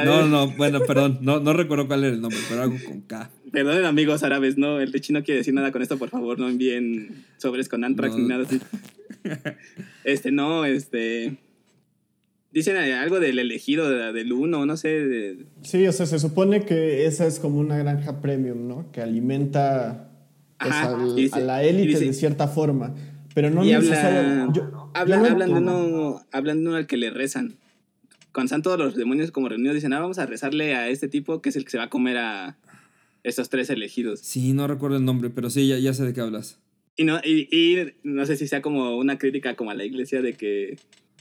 [0.05, 3.29] no, no, bueno, perdón, no, no recuerdo cuál era el nombre, pero algo con K.
[3.51, 6.49] Perdonen amigos árabes, no, el Richie no quiere decir nada con esto, por favor, no
[6.49, 8.59] envíen sobres con Antrax ni nada así.
[10.03, 11.37] Este, no, este...
[12.51, 15.37] Dicen algo del elegido del uno, no sé.
[15.61, 18.91] Sí, o sea, se supone que esa es como una granja premium, ¿no?
[18.91, 20.09] Que alimenta
[20.57, 22.95] pues, a la élite de cierta forma.
[23.35, 24.61] Pero no necesariamente.
[24.93, 27.57] Hablan, hablan, de uno, hablan de uno al que le rezan.
[28.31, 31.41] Cuando están todos los demonios como reunidos, dicen, ah, vamos a rezarle a este tipo
[31.41, 32.57] que es el que se va a comer a
[33.23, 34.21] estos tres elegidos.
[34.21, 36.59] Sí, no recuerdo el nombre, pero sí, ya, ya sé de qué hablas.
[36.97, 40.21] Y no, y, y no sé si sea como una crítica como a la iglesia
[40.21, 40.77] de que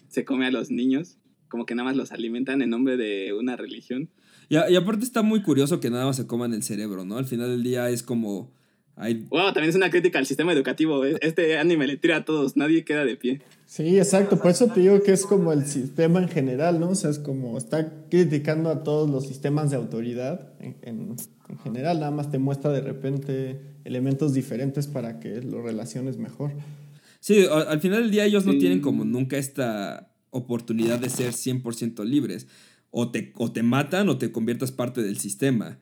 [0.08, 3.56] se come a los niños como que nada más los alimentan en nombre de una
[3.56, 4.10] religión.
[4.48, 7.16] Y, y, aparte está muy curioso que nada más se coman el cerebro, ¿no?
[7.16, 8.54] Al final del día es como...
[8.98, 9.26] Hay...
[9.28, 11.04] Wow, también es una crítica al sistema educativo.
[11.04, 11.18] ¿eh?
[11.20, 13.42] Este anime le tira a todos, nadie queda de pie.
[13.66, 14.38] Sí, exacto.
[14.38, 16.90] Por eso te digo que es como el sistema en general, ¿no?
[16.90, 21.16] O sea, es como está criticando a todos los sistemas de autoridad en, en,
[21.48, 22.00] en general.
[22.00, 26.52] Nada más te muestra de repente elementos diferentes para que lo relaciones mejor.
[27.20, 32.04] Sí, al final del día ellos no tienen como nunca esta oportunidad de ser 100%
[32.04, 32.46] libres.
[32.90, 35.78] O te, o te matan o te conviertas parte del sistema.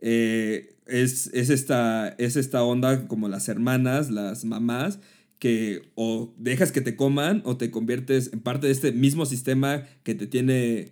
[0.00, 5.00] Eh, es, esta, es esta onda como las hermanas, las mamás,
[5.38, 9.84] que o dejas que te coman o te conviertes en parte de este mismo sistema
[10.02, 10.88] que te tiene,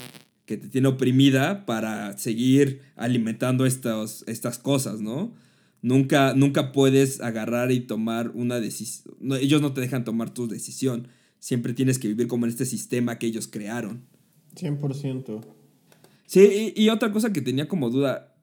[0.46, 5.34] que te tiene oprimida para seguir alimentando estas cosas, ¿no?
[5.82, 9.14] Nunca, nunca puedes agarrar y tomar una decisión.
[9.40, 11.08] ellos no te dejan tomar tu decisión
[11.44, 14.06] siempre tienes que vivir como en este sistema que ellos crearon.
[14.56, 15.44] 100%.
[16.24, 18.34] Sí, y, otra cosa que tenía como duda,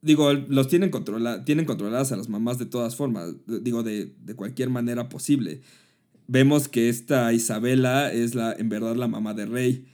[0.00, 4.34] digo, los tienen, controla tienen controladas a las mamás de todas formas, digo, de, de,
[4.34, 5.60] cualquier manera posible.
[6.28, 9.86] Vemos que esta Isabela es la, en verdad la mamá de Rey.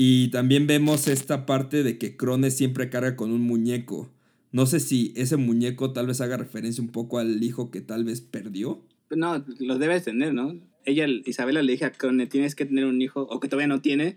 [0.00, 4.10] Y también vemos esta parte de que Crone siempre carga con un muñeco.
[4.52, 8.04] No sé si ese muñeco tal vez haga referencia un poco al hijo que tal
[8.04, 8.80] vez perdió.
[9.10, 10.54] No, lo debes tener, ¿no?
[10.88, 13.80] ella, Isabela, le dije a Crone, tienes que tener un hijo, o que todavía no
[13.80, 14.16] tiene,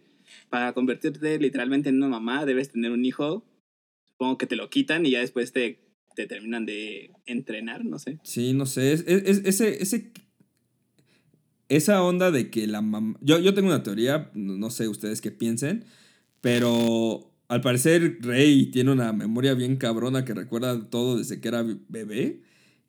[0.50, 3.44] para convertirte literalmente en una mamá, debes tener un hijo.
[4.06, 5.80] Supongo que te lo quitan y ya después te,
[6.15, 8.20] te terminan de entrenar, no sé.
[8.24, 8.94] Sí, no sé.
[8.94, 10.12] Es, ese, ese,
[11.72, 13.18] esa onda de que la mamá...
[13.22, 15.86] Yo, yo tengo una teoría, no sé ustedes qué piensen,
[16.42, 21.66] pero al parecer Rey tiene una memoria bien cabrona que recuerda todo desde que era
[21.88, 22.42] bebé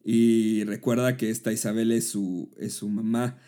[0.04, 3.38] y recuerda que esta Isabel es su, es su mamá.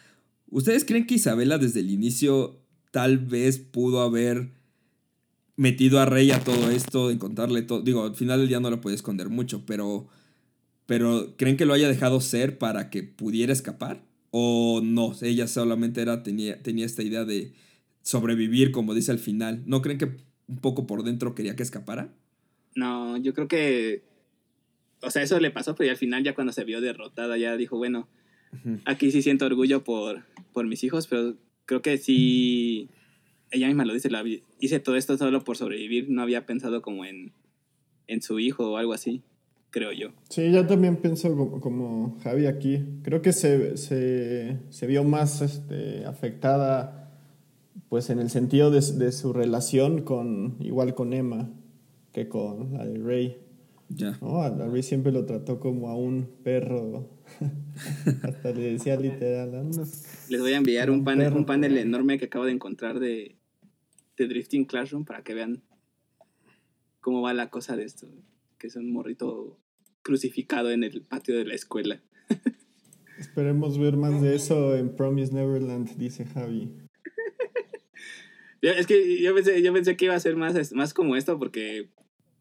[0.50, 2.60] ¿Ustedes creen que Isabela desde el inicio
[2.92, 4.52] tal vez pudo haber
[5.56, 7.82] metido a Rey a todo esto, de contarle todo?
[7.82, 10.06] Digo, al final del día no lo puede esconder mucho, pero,
[10.86, 14.13] pero ¿creen que lo haya dejado ser para que pudiera escapar?
[14.36, 15.12] ¿O no?
[15.22, 17.52] Ella solamente era, tenía, tenía esta idea de
[18.02, 19.62] sobrevivir, como dice al final.
[19.64, 20.16] ¿No creen que
[20.48, 22.12] un poco por dentro quería que escapara?
[22.74, 24.02] No, yo creo que...
[25.02, 27.76] O sea, eso le pasó, pero al final ya cuando se vio derrotada ya dijo,
[27.76, 28.08] bueno,
[28.86, 32.88] aquí sí siento orgullo por, por mis hijos, pero creo que sí,
[33.52, 34.24] ella misma lo dice, la,
[34.58, 37.32] hice todo esto solo por sobrevivir, no había pensado como en,
[38.08, 39.22] en su hijo o algo así,
[39.74, 40.10] creo yo.
[40.28, 46.06] Sí, yo también pienso como, Javi aquí, creo que se, se, se, vio más este,
[46.06, 47.10] afectada
[47.88, 51.50] pues en el sentido de, de, su relación con, igual con Emma,
[52.12, 53.40] que con la de Rey.
[53.88, 54.16] Ya.
[54.22, 54.42] ¿No?
[54.42, 57.10] A Rey siempre lo trató como a un perro
[58.22, 59.72] Hasta le decía literal.
[60.28, 63.34] Les voy a enviar un panel, un panel enorme que acabo de encontrar de,
[64.16, 65.64] de Drifting Classroom para que vean
[67.00, 68.06] cómo va la cosa de esto.
[68.56, 69.58] Que es un morrito
[70.04, 72.00] crucificado en el patio de la escuela.
[73.18, 76.70] Esperemos ver más de eso en Promise Neverland, dice Javi.
[78.60, 81.88] es que yo pensé, yo pensé que iba a ser más, más como esto porque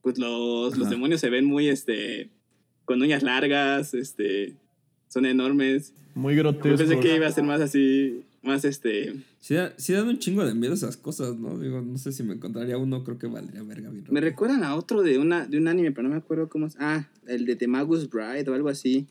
[0.01, 2.29] pues los, los demonios se ven muy este
[2.85, 4.55] con uñas largas, este
[5.07, 5.93] son enormes.
[6.15, 6.71] Muy grotescos.
[6.71, 8.25] Yo pensé que iba a ser más así.
[8.43, 9.13] Más este.
[9.39, 11.57] Sí, sí dan un chingo de miedo esas cosas, ¿no?
[11.57, 14.05] Digo, no sé si me encontraría uno, creo que valdría verga bien.
[14.11, 16.75] Me recuerdan a otro de una de un anime, pero no me acuerdo cómo es.
[16.79, 19.07] Ah, el de The Magus Bride o algo así.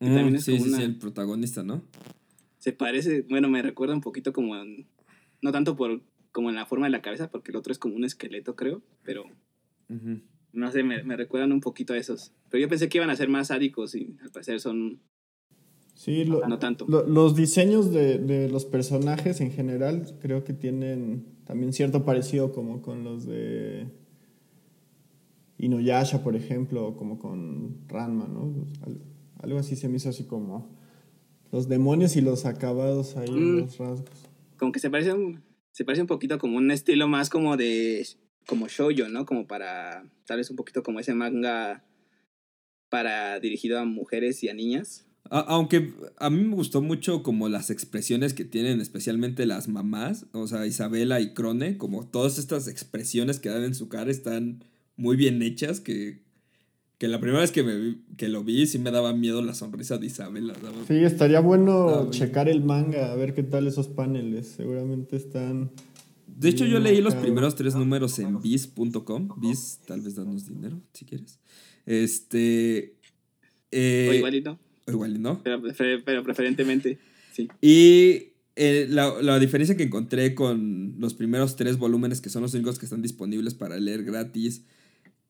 [0.00, 1.82] Mm, también es sí, como sí, una- sí, el protagonista, ¿no?
[2.58, 4.86] Se parece, bueno, me recuerda un poquito como en-
[5.40, 6.00] no tanto por
[6.32, 8.82] como en la forma de la cabeza, porque el otro es como un esqueleto, creo,
[9.02, 9.24] pero
[10.52, 12.32] no sé, me, me recuerdan un poquito a esos.
[12.50, 15.00] Pero yo pensé que iban a ser más sádicos y al parecer son
[15.98, 16.86] Sí, lo- no tanto.
[16.88, 22.52] lo- los diseños de, de los personajes en general creo que tienen también cierto parecido
[22.52, 23.88] como con los de
[25.58, 28.54] Inuyasha, por ejemplo, o como con Ranma, ¿no?
[28.86, 29.00] Al-
[29.40, 30.68] Algo así se me hizo así como
[31.52, 33.58] los demonios y los acabados ahí en Mm.
[33.60, 34.10] los rasgos.
[34.56, 35.40] como que se parece un,
[35.72, 38.04] se parece un poquito como un estilo más como de
[38.48, 39.24] como shoujo, ¿no?
[39.26, 41.84] Como para tal vez un poquito como ese manga
[42.88, 45.06] para dirigido a mujeres y a niñas.
[45.30, 50.26] A- aunque a mí me gustó mucho como las expresiones que tienen, especialmente las mamás,
[50.32, 54.64] o sea, Isabela y Crone, como todas estas expresiones que dan en su cara están
[54.96, 56.22] muy bien hechas, que,
[56.96, 59.52] que la primera vez que, me vi- que lo vi sí me daba miedo la
[59.54, 60.54] sonrisa de Isabela.
[60.88, 64.46] Sí, estaría bueno Ah, checar el manga, a ver qué tal esos paneles.
[64.56, 65.70] Seguramente están...
[66.26, 69.28] De hecho, yo leí los primeros tres números en bis.com.
[69.40, 71.38] Bis, tal vez danos dinero, si quieres.
[71.84, 72.94] Este...
[73.72, 74.58] eh, o igual y no, o
[74.92, 75.42] igual no.
[75.42, 76.98] pero, prefer- pero preferentemente,
[77.32, 77.48] sí.
[77.60, 82.54] Y eh, la, la diferencia que encontré con los primeros tres volúmenes, que son los
[82.54, 84.62] únicos que están disponibles para leer gratis,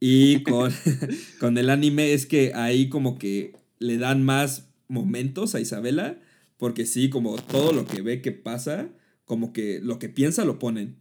[0.00, 0.72] y con,
[1.40, 6.18] con el anime, es que ahí como que le dan más momentos a Isabela,
[6.56, 8.88] porque sí, como todo lo que ve que pasa,
[9.24, 10.96] como que lo que piensa lo ponen.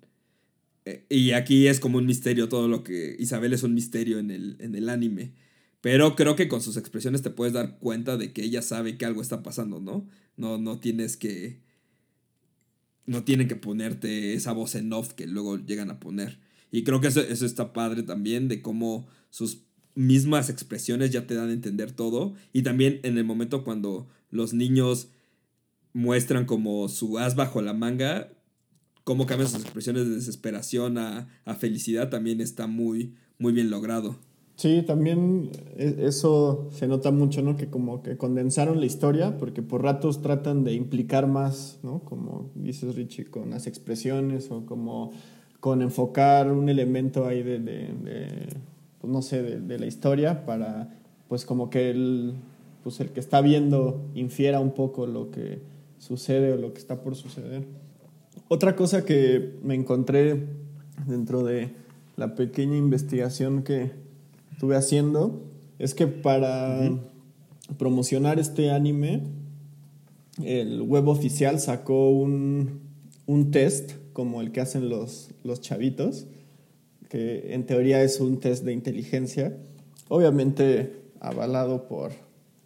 [0.85, 4.29] Eh, Y aquí es como un misterio, todo lo que Isabel es un misterio en
[4.31, 5.31] el, en el anime.
[5.81, 9.05] Pero creo que con sus expresiones te puedes dar cuenta de que ella sabe que
[9.05, 10.07] algo está pasando, ¿no?
[10.35, 11.61] No, no tienes que.
[13.05, 16.39] No tienen que ponerte esa voz en off que luego llegan a poner.
[16.71, 19.63] Y creo que eso, eso está padre también, de cómo sus
[19.95, 22.33] mismas expresiones ya te dan a entender todo.
[22.53, 25.09] Y también en el momento cuando los niños
[25.93, 28.31] muestran como su as bajo la manga,
[29.03, 34.19] cómo cambian sus expresiones de desesperación a, a felicidad, también está muy, muy bien logrado.
[34.57, 37.55] Sí, también e- eso se nota mucho, ¿no?
[37.55, 41.99] Que como que condensaron la historia, porque por ratos tratan de implicar más, ¿no?
[41.99, 45.11] Como dices Richie, con las expresiones o como
[45.59, 48.27] con enfocar un elemento ahí de, de- de,
[48.99, 50.89] pues no sé, de, de la historia para,
[51.27, 52.33] pues como que el,
[52.83, 55.61] pues el que está viendo infiera un poco lo que
[55.99, 57.63] sucede o lo que está por suceder.
[58.47, 60.47] Otra cosa que me encontré
[61.05, 61.69] dentro de
[62.15, 63.91] la pequeña investigación que
[64.57, 65.43] estuve haciendo
[65.77, 66.89] es que para
[67.77, 69.21] promocionar este anime,
[70.43, 72.81] el web oficial sacó un,
[73.27, 76.25] un test como el que hacen los, los chavitos,
[77.07, 79.55] que en teoría es un test de inteligencia,
[80.09, 82.13] obviamente avalado por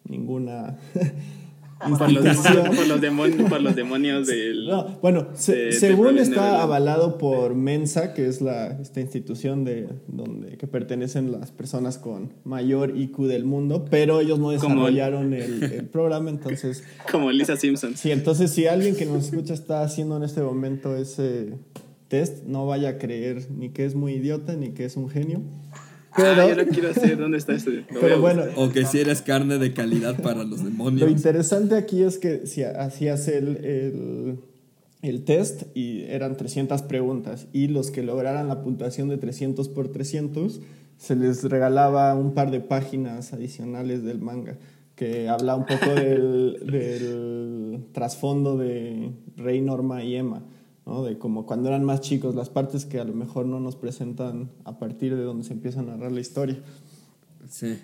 [0.06, 0.80] ninguna
[1.98, 4.68] Por los, por los demonios, por los demonios del...
[4.68, 9.64] No, bueno, se- de- de según está avalado por Mensa, que es la, esta institución
[9.64, 15.34] de, donde, que pertenecen las personas con mayor IQ del mundo, pero ellos no desarrollaron
[15.34, 16.84] el, el programa, entonces...
[17.12, 17.96] Como Lisa Simpson.
[17.96, 21.54] Sí, entonces si alguien que nos escucha está haciendo en este momento ese
[22.08, 25.42] test, no vaya a creer ni que es muy idiota ni que es un genio.
[26.16, 27.18] Pero, Ah, yo lo quiero hacer.
[27.18, 27.72] ¿Dónde está esto?
[27.72, 28.44] Lo a pero bueno.
[28.56, 31.10] O que si eres carne de calidad para los Lo demonios.
[31.12, 34.40] interesante aquí es que si hacías el, el,
[35.02, 39.88] el test y eran 300 preguntas y los que lograran la puntuación de 300 por
[39.90, 40.62] 300
[40.98, 44.58] se les regalaba un par de páginas adicionales del manga
[44.96, 50.44] que habla un poco del, del trasfondo de Rey, Norma y Emma.
[50.92, 51.04] ¿No?
[51.04, 54.52] De como cuando eran más chicos, las partes que a lo mejor no nos presentan
[54.66, 56.58] a partir de donde se empieza a narrar la historia.
[57.50, 57.78] Sí.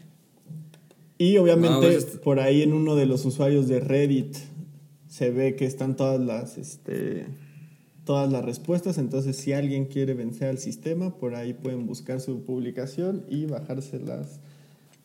[1.17, 4.36] Y obviamente por ahí en uno de los usuarios de Reddit
[5.08, 7.26] se ve que están todas las, este,
[8.06, 8.98] todas las respuestas.
[8.98, 13.99] Entonces, si alguien quiere vencer al sistema, por ahí pueden buscar su publicación y bajarse
[13.99, 14.41] las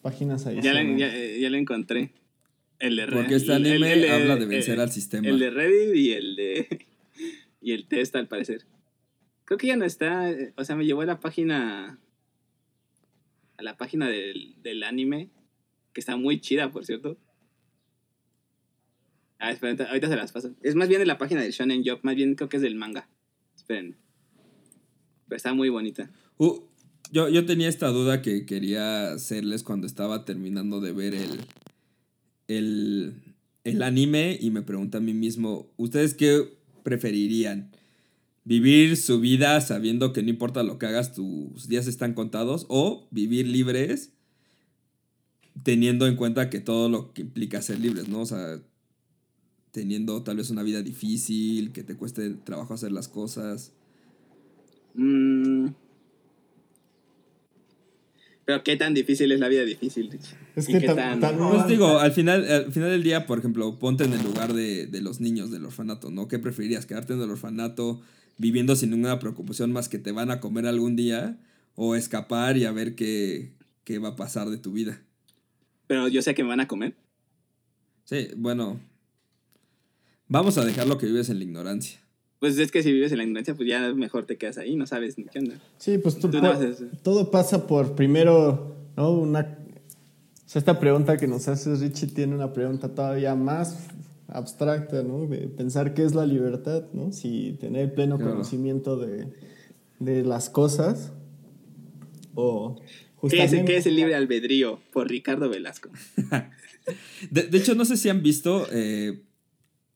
[0.03, 1.09] páginas Ya le, ya,
[1.41, 2.11] ya le encontré.
[2.79, 5.29] El de Porque este el- el- anime el- habla de el- vencer al sistema.
[5.29, 6.87] El de Reddit y el de.
[7.63, 8.67] Y el test, al parecer.
[9.45, 10.31] Creo que ya no está.
[10.31, 11.99] eh, O sea, me llevó a la página.
[13.57, 15.31] A la página del, del anime.
[15.93, 17.17] Que está muy chida, por cierto.
[19.39, 20.55] Ah, esperen, ahorita se las paso.
[20.63, 22.01] Es más bien de la página del Shonen Job.
[22.03, 23.09] Más bien creo que es del manga.
[23.57, 23.97] Esperen.
[25.29, 26.11] Pero está muy bonita.
[26.39, 26.61] Uh,
[27.11, 31.41] yo, yo tenía esta duda que quería hacerles cuando estaba terminando de ver el,
[32.49, 33.15] el,
[33.65, 37.71] el anime y me pregunté a mí mismo, ¿ustedes qué preferirían?
[38.45, 42.67] ¿Vivir su vida sabiendo que no importa lo que hagas, tus días están contados?
[42.69, 44.13] ¿O vivir libres
[45.63, 48.23] teniendo en cuenta que todo lo que implica ser libres, ¿no?
[48.23, 48.61] O sea,
[49.71, 53.73] teniendo tal vez una vida difícil, que te cueste trabajo hacer las cosas.
[54.95, 55.69] Mm.
[58.45, 60.35] Pero qué tan difícil es la vida difícil, Rich?
[60.57, 63.79] Es ¿Y que tan- también- Pues digo, al final, al final del día, por ejemplo,
[63.79, 66.27] ponte en el lugar de, de los niños del orfanato, ¿no?
[66.27, 66.85] ¿Qué preferirías?
[66.87, 68.01] ¿Quedarte en el orfanato
[68.39, 71.39] viviendo sin ninguna preocupación más que te van a comer algún día?
[71.77, 73.53] ¿O escapar y a ver qué,
[73.85, 75.01] qué va a pasar de tu vida?
[75.87, 76.95] Pero yo sé que me van a comer.
[78.05, 78.81] Sí, bueno.
[80.29, 82.01] Vamos a dejar lo que vives en la ignorancia.
[82.43, 84.85] Pues es que si vives en la ignorancia, pues ya mejor te quedas ahí, no
[84.85, 85.55] sabes ni qué onda.
[85.79, 89.13] Sí, pues tú- Tú no haces- todo pasa por primero, ¿no?
[89.13, 89.59] Una,
[90.45, 93.87] o sea, esta pregunta que nos hace Richie tiene una pregunta todavía más
[94.27, 95.29] abstracta, ¿no?
[95.29, 97.13] De pensar qué es la libertad, ¿no?
[97.13, 98.33] Si tener pleno Claro.
[98.33, 99.29] conocimiento de,
[100.01, 101.13] de las cosas
[102.35, 102.91] o ¿Qué es,
[103.21, 103.65] justamente...
[103.73, 104.81] qué es el libre albedrío?
[104.93, 105.91] Por Ricardo Velasco.
[107.31, 108.67] De, de hecho, no sé si han visto.
[108.73, 109.23] eh,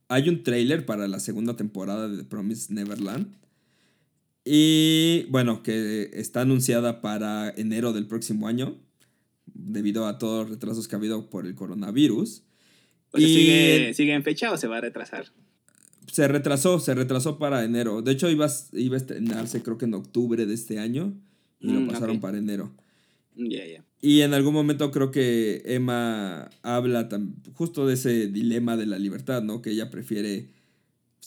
[0.09, 3.35] hay un trailer para la segunda temporada de The Promised Neverland.
[4.45, 8.77] Y bueno, que está anunciada para enero del próximo año.
[9.53, 12.43] Debido a todos los retrasos que ha habido por el coronavirus.
[13.13, 15.27] O sea, Y- ¿sigue, ¿Sigue en fecha o se va a retrasar?
[16.13, 18.03] Se retrasó, se retrasó para enero.
[18.03, 21.15] De hecho, iba, a- iba a estrenarse creo que en octubre de este año.
[21.59, 22.23] Y Mm, lo pasaron ok.
[22.23, 22.73] para enero.
[23.35, 23.85] Ya, ya.
[24.07, 27.09] Y en algún momento creo que Emma habla
[27.55, 29.63] justo de ese dilema de la libertad, ¿no?
[29.63, 30.47] Que ella prefiere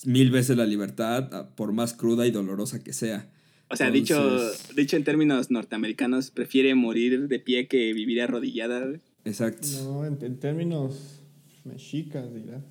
[0.05, 3.29] mil veces la libertad, a- por más cruda y dolorosa que sea.
[3.69, 8.87] O sea, dicho, Entonces- dicho en términos norteamericanos, prefiere morir de pie que vivir arrodillada.
[9.25, 9.67] Exacto.
[9.83, 11.19] No, en, en términos
[11.65, 12.63] mexicas, dirás.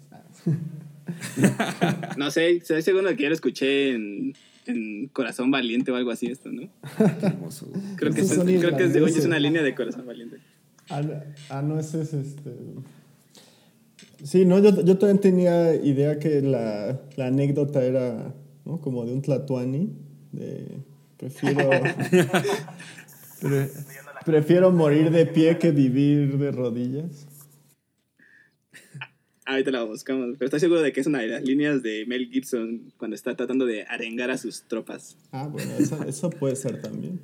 [2.17, 4.35] No sé, estoy seguro que ya lo escuché en,
[4.69, 6.63] en Corazón Valiente o algo así esto, ¿no?
[7.21, 7.71] Qué hermoso.
[7.97, 10.39] Creo que, es, creo que es, una línea de Corazón Valiente.
[10.89, 11.13] Ah, no,
[11.51, 12.51] ah, no, ese es este.
[14.25, 18.81] Sí, no, yo, yo también tenía idea que la, la anécdota era ¿no?
[18.81, 19.93] como de un tlatuani.
[20.33, 20.67] De
[21.17, 21.71] prefiero.
[23.41, 23.71] pre-
[24.25, 27.28] prefiero morir de pie que vivir de rodillas.
[29.49, 32.29] Ahorita la buscamos, pero estoy seguro de que es una de las líneas de Mel
[32.31, 35.17] Gibson cuando está tratando de arengar a sus tropas.
[35.33, 37.19] Ah, bueno, eso, eso puede ser también.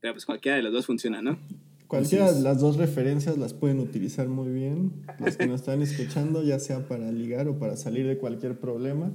[0.00, 1.38] Pero pues cualquiera de los dos funciona, ¿no?
[1.86, 5.04] Cualquiera de las dos referencias las pueden utilizar muy bien.
[5.20, 9.12] Los que nos están escuchando, ya sea para ligar o para salir de cualquier problema.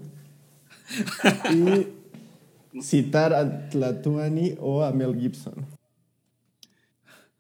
[2.74, 5.66] Y citar a Tlatuani o a Mel Gibson.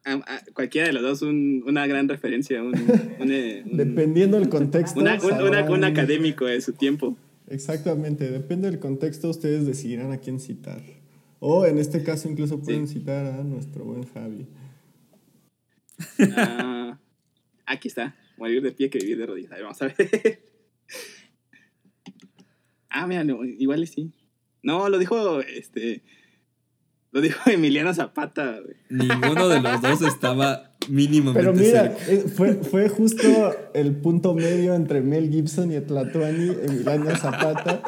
[0.03, 2.73] A- a- cualquiera de los dos un- una gran referencia, un,
[3.19, 4.99] un, eh, Dependiendo del contexto.
[4.99, 7.15] una- un- una- sabrán- un académico de su tiempo.
[7.47, 10.81] Exactamente, depende del contexto, ustedes decidirán a quién citar.
[11.39, 12.99] O en este caso incluso pueden Sí.
[12.99, 14.47] citar a nuestro buen Javi.
[16.35, 16.97] Ah,
[17.65, 18.15] aquí está.
[18.37, 19.51] Morir de pie que vivir de rodillas.
[19.51, 19.95] A ver, vamos a ver.
[22.93, 23.23] Ah, mira,
[23.57, 24.11] igual sí.
[24.63, 26.01] No, lo dijo este.
[27.11, 28.75] Lo dijo Emiliano Zapata, güey.
[28.89, 32.11] Ninguno de los dos estaba mínimamente Pero mira, cerca.
[32.11, 37.81] eh, fue, fue justo el punto medio entre Mel Gibson y Tlatuani, Emiliano Zapata.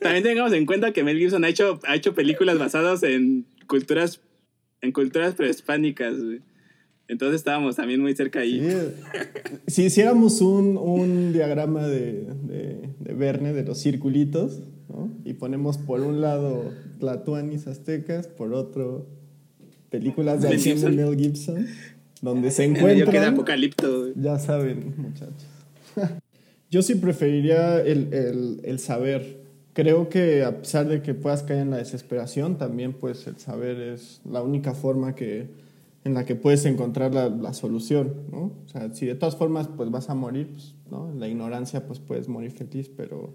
[0.00, 4.20] También tengamos en cuenta que Mel Gibson ha hecho, ha hecho películas basadas en culturas,
[4.80, 6.40] en culturas prehispánicas, güey.
[7.08, 8.60] Entonces estábamos también muy cerca ahí.
[9.66, 15.10] Sí, si hiciéramos un, un diagrama de, de, de Verne, de los circulitos, ¿no?
[15.24, 19.06] y ponemos por un lado Tlatuanis aztecas, por otro
[19.90, 20.96] películas de Mel acción de Gibson.
[20.96, 21.66] Mel Gibson,
[22.22, 24.12] donde se encuentran, Apocalipto, güey.
[24.16, 25.46] ya saben, muchachos.
[26.70, 29.40] Yo sí preferiría el, el, el saber.
[29.72, 33.80] Creo que a pesar de que puedas caer en la desesperación, también pues el saber
[33.80, 35.48] es la única forma que,
[36.04, 38.52] en la que puedes encontrar la, la solución, ¿no?
[38.64, 41.10] O sea, si de todas formas pues vas a morir, pues, ¿no?
[41.10, 43.34] En la ignorancia pues puedes morir feliz, pero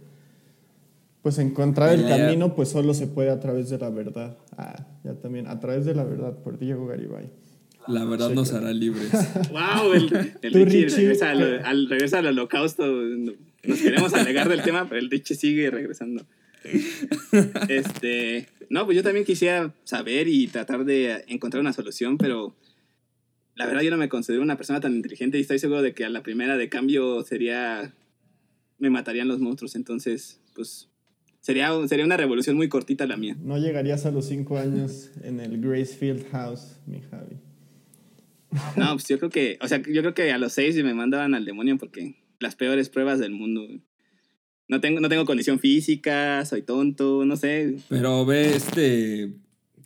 [1.26, 4.38] pues encontrar el camino pues solo se puede a través de la verdad.
[4.58, 7.32] Ah, ya también, a través de la verdad, por Diego Garibay.
[7.88, 9.10] La verdad nos hará libres.
[9.50, 12.86] Wow, el, el Richie, Richie, regresa, al, al- regresa al holocausto.
[12.86, 16.28] Nos queremos alegar del tema, pero el Richie sigue regresando.
[17.70, 22.56] Este, no, pues yo también quisiera saber y tratar de encontrar una solución, pero
[23.56, 26.06] la verdad yo no me considero una persona tan inteligente y estoy seguro de que
[26.06, 27.96] a la primera de cambio sería,
[28.78, 30.90] me matarían los monstruos, entonces, pues
[31.46, 33.38] sería, sería una revolución muy cortita la mía.
[33.40, 37.36] No llegarías a los cinco años en el Gracefield House, mi Javi.
[38.78, 41.36] No, pues yo creo que, o sea, yo creo que a los seis me mandaban
[41.36, 43.68] al demonio porque las peores pruebas del mundo.
[44.68, 47.78] No tengo, no tengo condición física, soy tonto, no sé.
[47.90, 49.36] Pero ve este.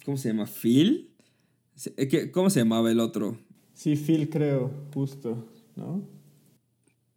[0.05, 0.45] ¿Cómo se llama?
[0.47, 1.09] ¿Phil?
[1.97, 3.37] Eh, ¿qué- ¿Cómo se llamaba el otro?
[3.73, 6.07] Sí, Phil creo, justo, ¿no?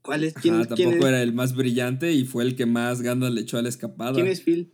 [0.03, 0.35] ¿Cuál es?
[0.35, 3.33] ¿Quién, Ajá, quién tampoco es, era el más brillante y fue el que más ganas
[3.33, 4.15] le echó a la escapada.
[4.15, 4.73] ¿quién es Phil?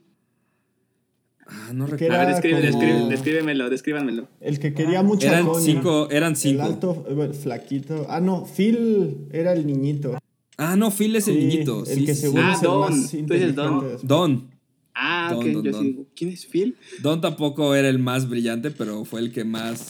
[1.47, 2.14] Ah, no recuerdo.
[2.14, 4.29] A ver, Era describe, como- descríbemelo, descríbanmelo.
[4.41, 5.61] El que quería mucha Eran coña.
[5.64, 6.62] cinco, eran El cinco.
[6.62, 8.07] alto, eh, bueno, flaquito.
[8.11, 10.18] Ah, no, Phil era el niñito.
[10.59, 11.85] Ah, no, Phil es el niñito.
[11.87, 12.81] El sí, que sí, seguro Ah, es el Don.
[12.81, 13.55] más Tú dices.
[13.55, 13.85] Don.
[14.03, 14.51] Don.
[14.95, 15.53] Ah, Don, ok.
[15.53, 15.83] don, yo don.
[15.85, 16.07] sí.
[16.16, 16.76] ¿Quién es Phil?
[17.01, 19.87] Don tampoco era el más brillante, pero fue el que más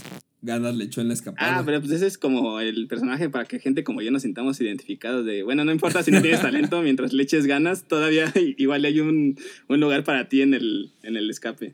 [0.48, 1.58] ganas le echó en la escapada.
[1.58, 4.60] Ah, pero pues ese es como el personaje para que gente como yo nos sintamos
[4.60, 8.84] identificados de, bueno, no importa si no tienes talento, mientras le eches ganas, todavía igual
[8.84, 9.38] hay un,
[9.68, 11.72] un lugar para ti en el, en el escape.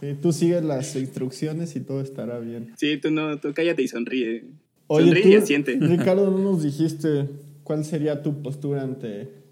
[0.00, 2.72] Sí, tú sigues las instrucciones y todo estará bien.
[2.76, 4.44] Sí, tú no, tú cállate y sonríe.
[4.86, 5.78] Oye, sonríe tú, y asiente.
[5.80, 7.28] Ricardo, no nos dijiste
[7.62, 9.43] cuál sería tu postura ante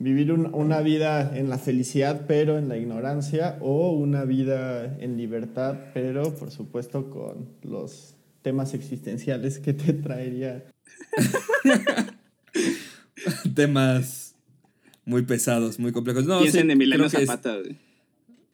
[0.00, 5.16] vivir un- una vida en la felicidad pero en la ignorancia o una vida en
[5.16, 10.64] libertad pero por supuesto con los temas existenciales que te traería.
[13.54, 14.34] Temas
[15.04, 16.26] muy pesados, muy complejos.
[16.26, 17.56] No, Piensa sí, en Emiliano creo que es- Zapata.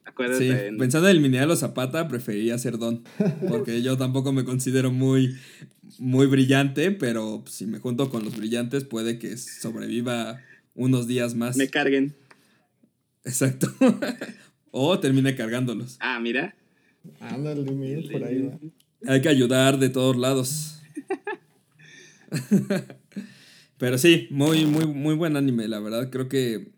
[0.05, 0.43] Acuérdate.
[0.43, 3.03] Sí, en- pensando en Emiliano Zapata, preferiría ser Don.
[3.47, 5.35] Porque yo tampoco me considero muy,
[5.99, 10.39] muy brillante, pero si me junto con los brillantes, puede que sobreviva
[10.77, 11.57] unos días más.
[11.57, 12.15] Me carguen.
[13.25, 13.67] Exacto.
[14.71, 15.97] o termine cargándolos.
[15.99, 16.55] Ah, mira.
[17.19, 18.57] Ándale, mira, por ahí va.
[19.05, 20.81] Hay que ayudar de todos lados.
[23.77, 26.09] Pero sí, muy, muy, muy buen anime, la verdad.
[26.09, 26.71] Creo que,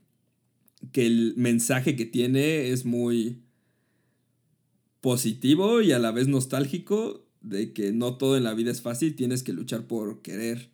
[0.91, 3.41] que el mensaje que tiene es muy
[5.01, 9.15] positivo y a la vez nostálgico de que no todo en la vida es fácil,
[9.15, 10.69] tienes que luchar por querer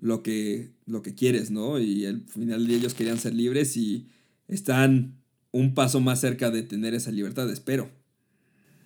[0.00, 1.78] lo que, lo que quieres, ¿no?
[1.78, 4.06] Y al final de ellos querían ser libres y
[4.48, 5.14] están
[5.52, 7.90] un paso más cerca de tener esa libertad, espero.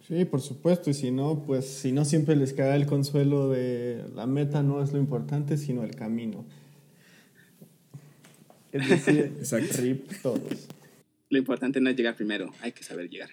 [0.09, 4.05] Sí, por supuesto, y si no, pues si no siempre les queda el consuelo de
[4.15, 6.45] la meta no es lo importante, sino el camino.
[8.73, 9.77] Es decir, Exacto.
[9.83, 10.67] rip todos.
[11.31, 13.31] Lo importante no es llegar primero, hay que saber llegar.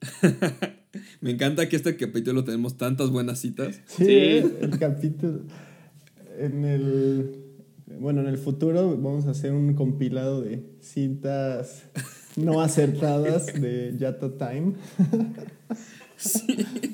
[1.20, 3.80] Me encanta que este capítulo tenemos tantas buenas citas.
[3.86, 4.44] Sí, Sí.
[4.60, 5.40] el capítulo.
[6.38, 7.36] En el.
[7.98, 11.84] Bueno, en el futuro vamos a hacer un compilado de cintas
[12.36, 14.74] no acertadas de Yato Time.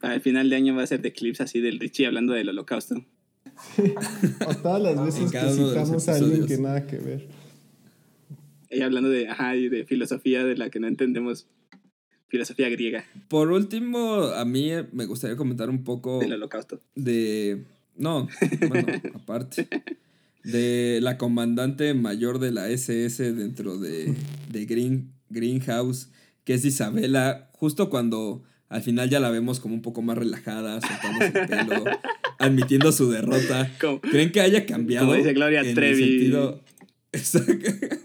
[0.00, 2.48] Para el final de año va a ser de clips así del Richie hablando del
[2.48, 3.04] holocausto.
[4.46, 7.26] O todas las veces que citamos a alguien que nada que ver.
[8.70, 11.48] Ella hablando de, ajá, y de filosofía de la que no entendemos.
[12.28, 16.78] Filosofía griega Por último, a mí me gustaría comentar un poco del holocausto.
[16.94, 17.64] de...
[17.98, 18.28] No,
[18.68, 19.68] bueno, aparte.
[20.44, 24.14] De la comandante mayor de la SS dentro de,
[24.50, 26.08] de Green, Greenhouse,
[26.44, 30.80] que es Isabela, justo cuando al final ya la vemos como un poco más relajada,
[30.80, 31.84] soltándose el pelo,
[32.38, 33.70] admitiendo su derrota.
[34.02, 35.06] ¿Creen que haya cambiado?
[35.06, 36.02] Como dice Gloria en el Trevi.
[36.04, 36.62] sentido-.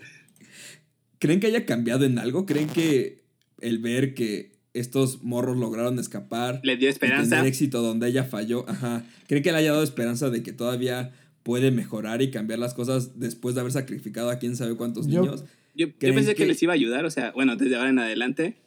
[1.19, 2.45] ¿Creen que haya cambiado en algo?
[2.45, 3.23] ¿Creen que
[3.61, 7.36] el ver que estos morros lograron escapar Le dio y esperanza.
[7.38, 11.11] tener éxito donde ella falló, ajá, ¿creen que le haya dado esperanza de que todavía
[11.43, 15.21] puede mejorar y cambiar las cosas después de haber sacrificado a quién sabe cuántos Yo-
[15.21, 15.43] niños?
[15.76, 16.43] Yo, yo ¿Creen pensé que...
[16.43, 18.57] que- les iba a ayudar, o sea, bueno, desde ahora en adelante,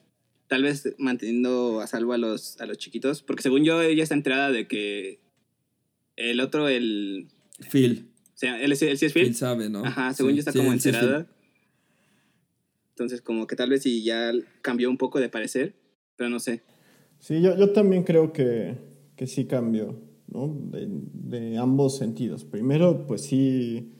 [0.48, 4.14] tal vez manteniendo a salvo a los, a los chiquitos, porque según yo ella está
[4.14, 5.20] enterada de que
[6.16, 7.28] el otro, el...
[7.70, 9.34] Phil, O sea, él, es- él sí es Phil, Phil.
[9.34, 9.84] sabe, ¿no?
[9.84, 11.26] Ajá, según Sí, yo está sí, como sí es enterada.
[12.90, 14.32] Entonces, como que tal vez si ya
[14.62, 15.74] cambió un poco de parecer,
[16.16, 16.62] pero no sé.
[17.18, 18.76] Sí, yo, yo también creo que,
[19.16, 19.96] que sí cambió,
[20.28, 20.48] ¿no?
[20.70, 22.44] De, de ambos sentidos.
[22.44, 23.92] Primero, pues sí,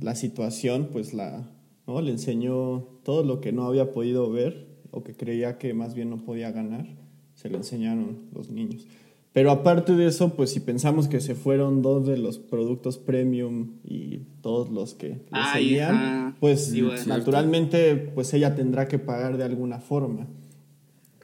[0.00, 1.48] la situación, pues la,
[1.86, 2.00] ¿no?
[2.00, 6.10] Le enseñó todo lo que no había podido ver o que creía que más bien
[6.10, 6.86] no podía ganar,
[7.34, 8.86] se lo enseñaron los niños.
[9.32, 13.74] Pero aparte de eso, pues si pensamos que se fueron dos de los productos premium
[13.84, 16.36] y todos los que le Ay, seguían, ajá.
[16.40, 17.00] pues Sí, bueno.
[17.06, 20.26] naturalmente pues ella tendrá que pagar de alguna forma.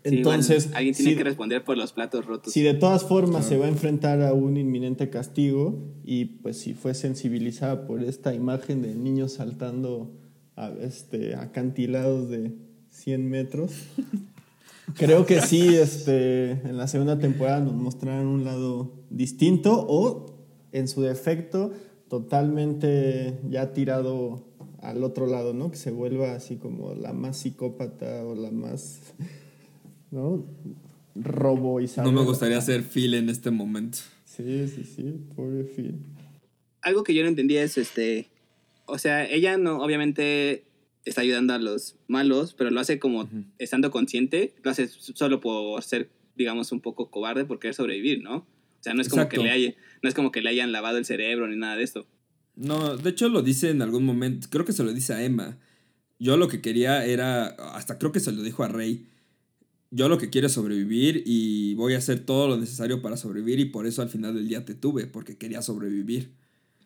[0.08, 2.52] Sí, igual, Entonces, alguien tiene si- que responder por los platos rotos.
[2.52, 6.74] si de todas formas se va a enfrentar a un inminente castigo y pues si
[6.74, 10.12] fue sensibilizada por esta imagen de niños saltando
[10.56, 12.52] a este, acantilados de
[12.90, 13.72] 100 metros,
[14.94, 20.34] creo que sí este, en la segunda temporada nos mostraron un lado distinto o
[20.72, 21.72] en su defecto
[22.08, 24.44] totalmente ya tirado
[24.80, 25.70] al otro lado, ¿no?
[25.70, 29.00] Que se vuelva así como la más psicópata o la más,
[30.10, 30.44] ¿no?
[31.14, 33.98] Robo y No me gustaría ser Phil en este momento.
[34.24, 35.94] Sí, sí, sí, pobre Phil.
[36.82, 38.28] algo que yo no entendía es este.
[38.84, 40.64] O sea, ella no, obviamente
[41.04, 43.28] está ayudando a los malos, pero lo hace como
[43.58, 48.36] estando consciente, lo hace solo por ser, digamos, un poco cobarde por querer sobrevivir, ¿no?
[48.38, 48.46] O
[48.80, 51.04] sea, no es como que le haya, no es como que le hayan lavado el
[51.04, 52.06] cerebro ni nada de esto.
[52.56, 55.58] No, de hecho lo dice en algún momento, creo que se lo dice a Emma.
[56.18, 59.06] Yo lo que quería era, hasta creo que se lo dijo a Rey,
[59.96, 63.60] yo lo que quiero es sobrevivir y voy a hacer todo lo necesario para sobrevivir
[63.60, 66.32] y por eso al final del día te tuve, porque quería sobrevivir.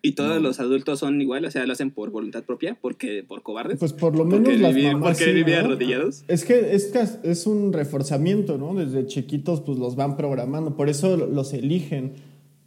[0.00, 1.44] ¿Y todos los adultos son igual?
[1.44, 3.80] O sea, lo hacen por voluntad propia, porque por cobardes.
[3.80, 6.24] Pues por lo menos las mamás porque vivir arrodillados.
[6.28, 6.92] Es que es,
[7.24, 8.74] es un reforzamiento, ¿no?
[8.74, 12.14] Desde chiquitos pues los van programando, por eso los eligen.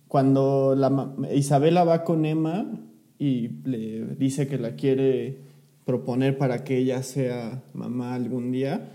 [0.09, 2.69] Cuando la, Isabela va con Emma
[3.17, 5.39] y le dice que la quiere
[5.85, 8.91] proponer para que ella sea mamá algún día,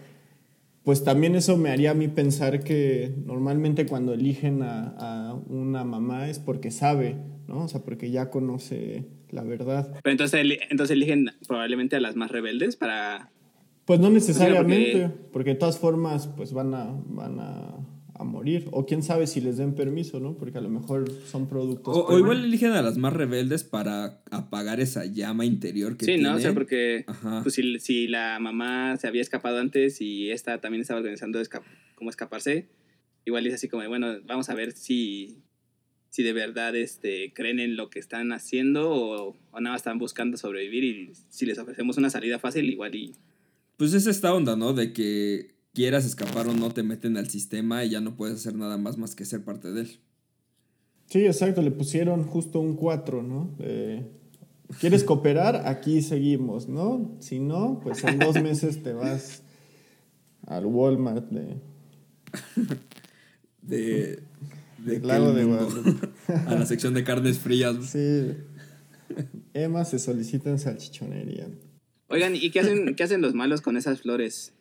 [0.89, 5.84] pues también eso me haría a mí pensar que normalmente cuando eligen a, a una
[5.84, 7.16] mamá es porque sabe
[7.47, 7.64] ¿no?
[7.64, 9.91] O sea, porque ya conoce la verdad.
[10.03, 13.30] Pero entonces, entonces eligen probablemente a las más rebeldes para...
[13.84, 15.51] Pues no necesariamente, porque...
[15.51, 17.74] de todas formas pues van a, van a,
[18.25, 18.69] morir.
[18.71, 20.37] O quién sabe si les den permiso, ¿no?
[20.37, 21.97] Porque a lo mejor son productos...
[21.97, 26.35] O, igual eligen a las más rebeldes para apagar esa llama interior que sí, ¿no?
[26.35, 27.05] O sea, porque
[27.43, 31.41] pues, si, si, la mamá se había escapado antes y esta también estaba organizando
[31.95, 32.69] cómo escaparse,
[33.25, 35.43] igual es así como, bueno, vamos a ver si
[36.11, 40.37] si de verdad este, creen en lo que están haciendo o, nada más están buscando
[40.37, 43.12] sobrevivir y si les ofrecemos una salida fácil igual y...
[43.77, 44.73] Pues es esta onda, ¿no?
[44.73, 48.57] De que quieras escapar o no te meten al sistema y ya no puedes hacer
[48.57, 50.01] nada más más que ser parte de él.
[51.07, 53.55] Sí, exacto, le pusieron justo un 4, ¿no?
[54.81, 55.68] ¿Quieres cooperar?
[55.68, 57.16] Aquí seguimos, ¿no?
[57.20, 59.45] Si no, pues en dos meses te vas
[60.49, 61.61] al Walmart de...
[63.62, 64.22] de
[64.79, 66.09] de lago de Guadalupe.
[66.47, 67.76] a la sección de carnes frías.
[67.89, 68.35] Sí.
[69.55, 71.49] Emma se solicita en salchichonería.
[72.09, 74.55] Oigan, ¿y qué hacen, qué hacen los malos con esas flores?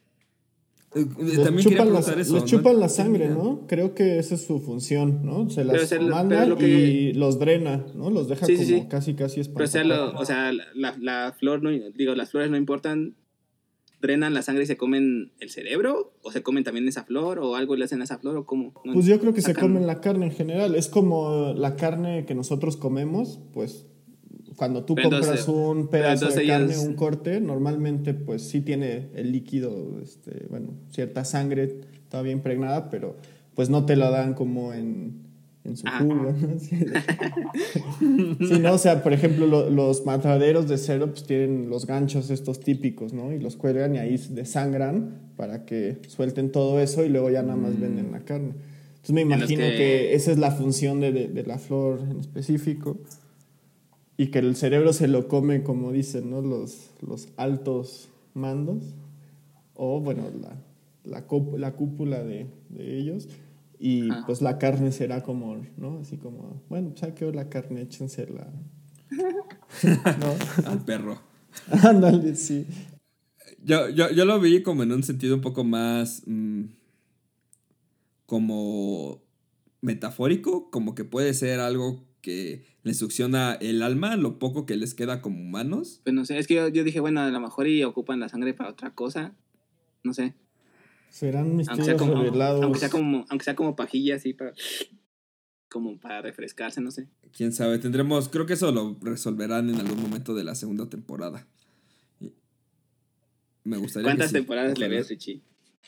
[0.95, 1.05] Eh,
[1.43, 3.67] también chupan la, eso, les chupan la sangre, ¿no?
[3.67, 5.49] Creo que esa es su función, ¿no?
[5.49, 8.09] Se las manda y los drena, ¿no?
[8.09, 9.83] Los deja como casi, casi Pero o sea,
[10.15, 13.15] o sea la, la, flor, no, digo, las flores no importan
[14.01, 16.13] drenan la sangre y se comen el cerebro?
[16.21, 17.39] ¿O se comen también esa flor?
[17.39, 18.37] ¿O algo le hacen a esa flor?
[18.37, 18.73] ¿O cómo?
[18.73, 20.75] pues yo creo que se comen la carne en general.
[20.75, 23.87] Es como la carne que nosotros comemos, pues
[24.57, 30.01] cuando tú compras un pedazo de carne, un corte, normalmente pues sí tiene el líquido,
[30.01, 31.79] este, bueno, cierta sangre
[32.09, 33.15] todavía impregnada, pero
[33.55, 35.27] pues no te la dan como en
[35.67, 36.33] en su jugo, ¿no?
[38.47, 38.73] Sí, ¿no?
[38.73, 43.33] O sea, por ejemplo, los mataderos de cerdo pues tienen los ganchos estos típicos, ¿no?
[43.33, 47.57] Y los cuelgan y ahí desangran para que suelten todo eso y luego ya nada
[47.57, 48.53] más venden la carne.
[48.95, 50.13] Entonces me imagino que...
[50.13, 52.97] esa es la función de, de, la flor en específico
[54.17, 56.41] y que el cerebro se lo come, como dicen, ¿no?
[56.41, 58.95] Los, los altos mandos
[59.75, 60.57] o, bueno, la,
[61.03, 61.25] la,
[61.57, 63.29] la cúpula de, de ellos
[63.79, 65.99] y pues la carne será como, ¿no?
[65.99, 68.51] Así como, bueno, saqueo la carne, échensela.
[69.11, 70.69] ¿No?
[70.69, 71.21] Al perro.
[71.83, 72.65] Ándale, sí.
[73.63, 76.65] Yo, yo, yo, lo vi como en un sentido un poco más mm,
[78.25, 79.21] como
[79.81, 84.93] metafórico, como que puede ser algo que les succiona el alma, lo poco que les
[84.93, 86.01] queda como humanos.
[86.03, 88.29] Pues no sé, es que yo, yo dije, bueno, a lo mejor y ocupan la
[88.29, 89.35] sangre para otra cosa,
[90.03, 90.33] no sé.
[91.09, 92.63] Serán misterios aunque revelados.
[92.63, 94.53] Aunque sea como, aunque sea como pajilla así para.
[95.69, 97.07] Como para refrescarse, no sé.
[97.33, 98.29] Quién sabe, tendremos.
[98.29, 101.45] Creo que eso lo resolverán en algún momento de la segunda temporada.
[103.63, 104.05] Me gustaría.
[104.05, 105.41] ¿Cuántas temporadas le ves, Richie?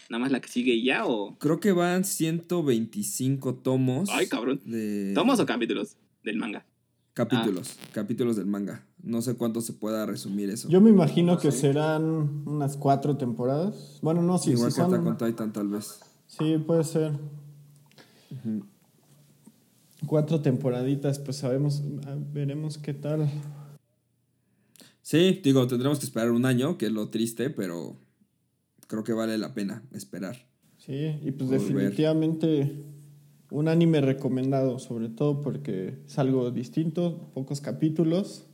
[0.10, 1.38] ¿Nada más la que sigue ya o.?
[1.40, 4.10] Creo que van 125 tomos.
[4.12, 4.62] Ay, cabrón.
[5.14, 6.66] ¿Tomos o capítulos del manga?
[7.14, 8.86] Capítulos, capítulos del manga.
[9.02, 10.70] No sé cuánto se pueda resumir eso.
[10.70, 14.00] Yo me imagino que serán unas cuatro temporadas.
[14.02, 15.04] Bueno, no, si Igual que son...
[15.04, 16.00] con Titan, tal vez.
[16.28, 17.14] Sí, puede ser.
[20.06, 23.30] Cuatro temporaditas, pues sabemos, ah, veremos qué tal.
[25.02, 27.98] Sí, digo, tendremos que esperar un año, que es lo triste, pero
[28.88, 30.48] creo que vale la pena esperar.
[30.78, 32.84] Sí, y pues definitivamente
[33.52, 38.46] un anime recomendado, sobre todo porque es algo distinto, pocos capítulos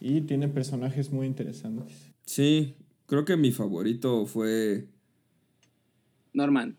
[0.00, 2.12] y tiene personajes muy interesantes.
[2.24, 4.88] Sí, creo que mi favorito fue...
[6.32, 6.76] Norman.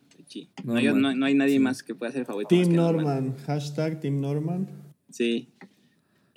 [0.63, 2.49] No, hay, no, hay nadie más que pueda ser favorito.
[2.49, 3.35] Team Norman.
[3.45, 4.67] hashtag Team Norman.
[5.09, 5.49] Sí,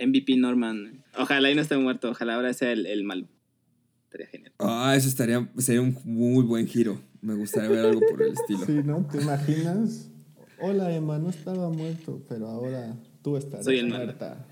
[0.04, 1.04] MVP Norman.
[1.16, 3.28] Ojalá y no esté muerto, ojalá ahora sea el, el malo.
[4.04, 4.52] Estaría genial.
[4.58, 7.00] Ah, eso estaría, sería un muy buen giro.
[7.20, 8.66] Me gustaría ver algo por el estilo.
[8.66, 9.06] Sí, ¿no?
[9.10, 10.10] ¿Te imaginas?
[10.60, 14.46] Hola Emma, no estaba muerto, pero ahora tú estás muerta.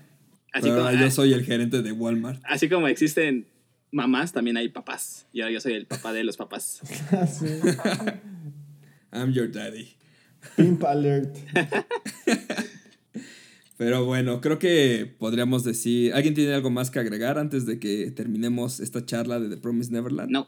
[0.51, 2.41] Así Pero como, ahora yo ah, soy el gerente de Walmart.
[2.45, 3.47] así como existen
[3.91, 5.27] mamás, también hay papás.
[5.33, 6.81] Y ahora yo soy el papá de los papás.
[7.11, 7.45] Así.
[9.11, 9.95] I'm your daddy.
[10.57, 11.35] Pimp alert.
[13.77, 16.13] Pero bueno, creo que podríamos decir.
[16.13, 19.91] ¿Alguien tiene algo más que agregar antes de que terminemos esta charla de The Promised
[19.91, 20.29] Neverland?
[20.29, 20.47] No,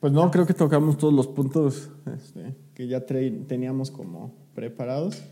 [0.00, 5.22] Pues no, creo que tocamos todos los puntos este, que ya teníamos como preparados.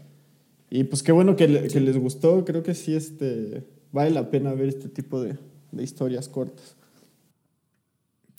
[0.70, 2.44] Y pues qué bueno que, le- que les gustó.
[2.44, 3.62] Creo que sí este,
[3.92, 5.36] vale la pena ver este tipo de,
[5.70, 6.76] de historias cortas.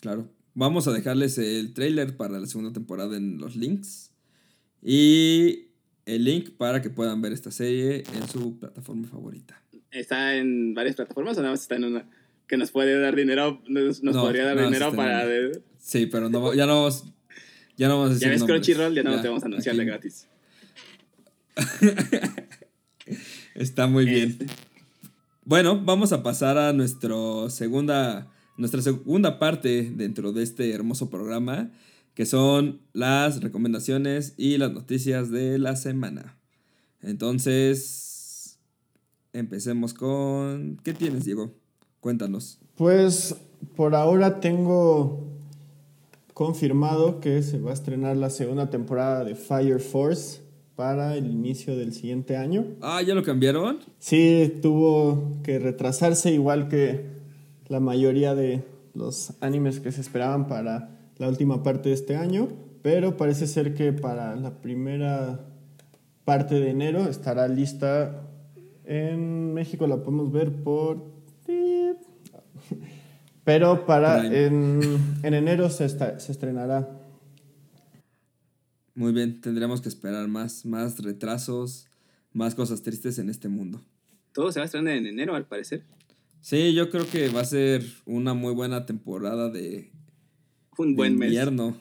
[0.02, 0.28] Claro.
[0.56, 4.12] Vamos a dejarles el trailer para la segunda temporada en los links.
[4.82, 5.68] Y
[6.06, 9.60] el link para que puedan ver esta serie en su plataforma favorita.
[9.92, 12.06] está en varias plataformas o nada más está en una
[12.48, 15.26] que nos puede dar dinero, nos, nos No, podría dar no, dinero para...
[15.80, 17.06] Sí, pero no, ya no vamos.
[17.78, 18.44] Ya no vamos a decir ya ves.
[18.44, 20.28] Crunchyroll, ya no Ya, te vamos a anunciar de aquí gratis.
[23.56, 24.30] Está muy bien.
[24.30, 24.46] Este,
[25.46, 31.72] Bueno, vamos a pasar a nuestro segunda, nuestra segunda parte dentro de este hermoso programa,
[32.14, 36.38] que son las recomendaciones y las noticias de la semana.
[37.02, 38.60] Entonces,
[39.34, 40.80] empecemos con...
[40.84, 41.54] ¿Qué tienes, Diego?
[42.00, 42.60] Cuéntanos.
[42.76, 43.36] Pues
[43.76, 45.28] por ahora tengo
[46.34, 50.43] confirmado que se va a estrenar la segunda temporada de Fire Force
[50.76, 52.66] para el inicio del siguiente año.
[52.82, 53.80] Ah, ¿ya lo cambiaron?
[54.00, 57.06] Sí, tuvo que retrasarse igual que
[57.68, 58.64] la mayoría de
[58.94, 62.48] los animes que se esperaban para la última parte de este año,
[62.82, 65.40] pero parece ser que para la primera
[66.26, 68.22] parte de enero estará lista.
[68.86, 71.14] En México la podemos ver por...
[73.44, 74.80] Pero para en,
[75.22, 76.90] en enero se, esta- se estrenará.
[78.96, 81.88] Muy bien, tendremos que esperar más, más retrasos,
[82.32, 83.82] más cosas tristes en este mundo.
[84.34, 85.84] todo se va a estrenar en enero, al parecer.
[86.42, 89.92] Sí, yo creo que va a ser una muy buena temporada de,
[90.78, 91.28] Un de buen mes.
[91.28, 91.78] invierno.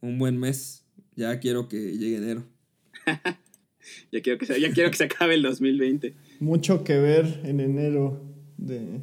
[0.00, 0.84] Un buen mes.
[1.16, 2.44] Ya quiero que llegue enero.
[4.10, 6.14] Ya quiero, que se, ya quiero que se acabe el 2020.
[6.40, 8.18] Mucho que ver en enero
[8.56, 9.02] de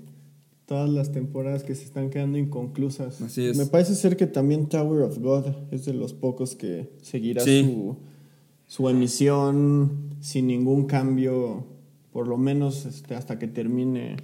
[0.72, 3.22] todas las temporadas que se están quedando inconclusas.
[3.22, 3.58] Así es.
[3.58, 7.64] Me parece ser que también Tower of God es de los pocos que seguirá Sí.
[7.66, 7.98] su,
[8.68, 11.66] su emisión sin ningún cambio,
[12.14, 14.16] por lo menos este, hasta que termine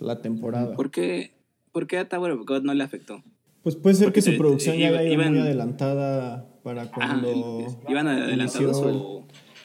[0.00, 0.74] la temporada.
[0.74, 1.30] ¿Por qué,
[1.70, 3.22] por qué a Tower of God no le afectó?
[3.62, 6.82] Pues puede ser Porque que su producción ya iba- haya ido iban- muy adelantada para
[6.82, 7.64] Ah, cuando...
[7.88, 9.15] ¿Iban adelantados?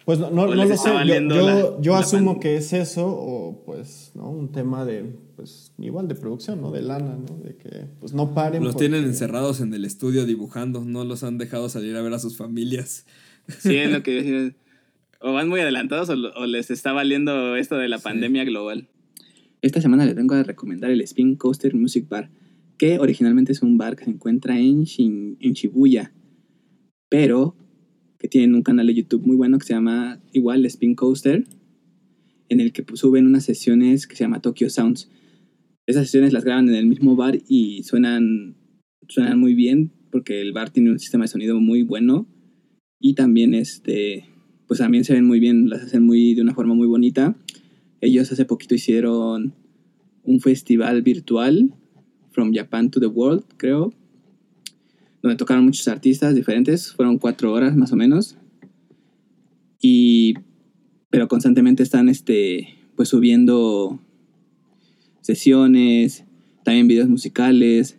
[0.06, 0.89] Pues no, no, ¿O no lo sé.
[0.89, 4.30] Yo, yo- la- yo la asumo pan- que es eso, o pues, ¿no?
[4.32, 6.72] Un tema de, pues, igual de producción, ¿no?
[6.72, 7.38] De lana, ¿no?
[7.38, 8.64] De que, pues, no paren.
[8.64, 12.14] Los porque- tienen encerrados en el estudio dibujando, no los han dejado salir a ver
[12.14, 13.06] a sus familias.
[13.60, 14.56] Sí, es lo que yo decía.
[15.20, 18.04] O van muy adelantados o, o les está valiendo esto de la Sí.
[18.04, 18.88] pandemia global.
[19.62, 22.32] Esta semana les vengo a recomendar el Spin Coaster Music Bar,
[22.80, 26.12] que originalmente es un bar que se encuentra en, Shin- en Shibuya,
[27.10, 27.56] pero
[28.22, 31.43] que tienen un canal de YouTube muy bueno que se llama igual Spin Coaster,
[32.49, 35.09] en el que pues, suben unas sesiones que se llama Tokyo Sounds.
[35.88, 38.57] Esas sesiones las graban en el mismo bar y suenan,
[39.07, 42.28] suenan muy bien porque el bar tiene un sistema de sonido muy bueno
[42.99, 44.26] y también este
[44.67, 47.36] pues también se ven muy bien las hacen muy de una forma muy bonita
[48.01, 49.55] ellos hace poquito hicieron
[50.24, 51.74] un festival virtual
[52.32, 53.93] from Japan to the world creo
[55.22, 58.38] donde tocaron muchos artistas diferentes fueron cuatro horas más o menos
[59.80, 60.36] y
[61.09, 63.99] pero constantemente están este pues subiendo
[65.22, 66.26] sesiones
[66.63, 67.97] también videos musicales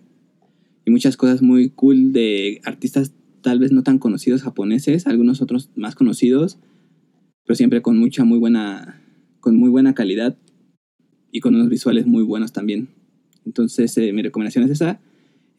[0.85, 5.71] y muchas cosas muy cool de artistas tal vez no tan conocidos japoneses, algunos otros
[5.75, 6.59] más conocidos,
[7.45, 9.03] pero siempre con mucha muy buena
[9.41, 10.37] con muy buena calidad
[11.33, 12.89] y con unos visuales muy buenos también.
[13.45, 15.01] Entonces, eh, mi recomendación es esa,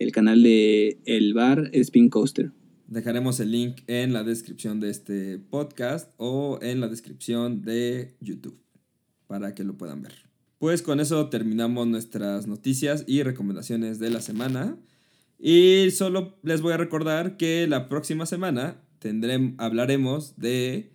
[0.03, 2.51] el canal de El Bar Spin Coaster.
[2.87, 8.59] Dejaremos el link en la descripción de este podcast o en la descripción de YouTube
[9.27, 10.13] para que lo puedan ver.
[10.59, 14.77] Pues con eso terminamos nuestras noticias y recomendaciones de la semana.
[15.39, 20.91] Y solo les voy a recordar que la próxima semana tendremos, hablaremos de...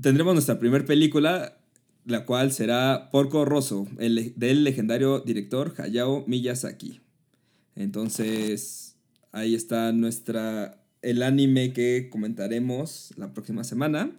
[0.00, 1.58] Tendremos nuestra primera película,
[2.04, 7.00] la cual será Porco Rosso, el del legendario director Hayao Miyazaki.
[7.78, 8.96] Entonces,
[9.30, 14.10] ahí está nuestra el anime que comentaremos la próxima semana.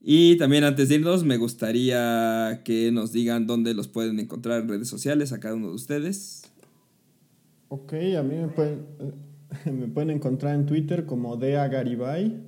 [0.00, 4.68] Y también antes de irnos, me gustaría que nos digan dónde los pueden encontrar en
[4.68, 6.50] redes sociales a cada uno de ustedes.
[7.68, 8.86] Ok, a mí me pueden,
[9.66, 12.40] me pueden encontrar en Twitter como Dea Garibay.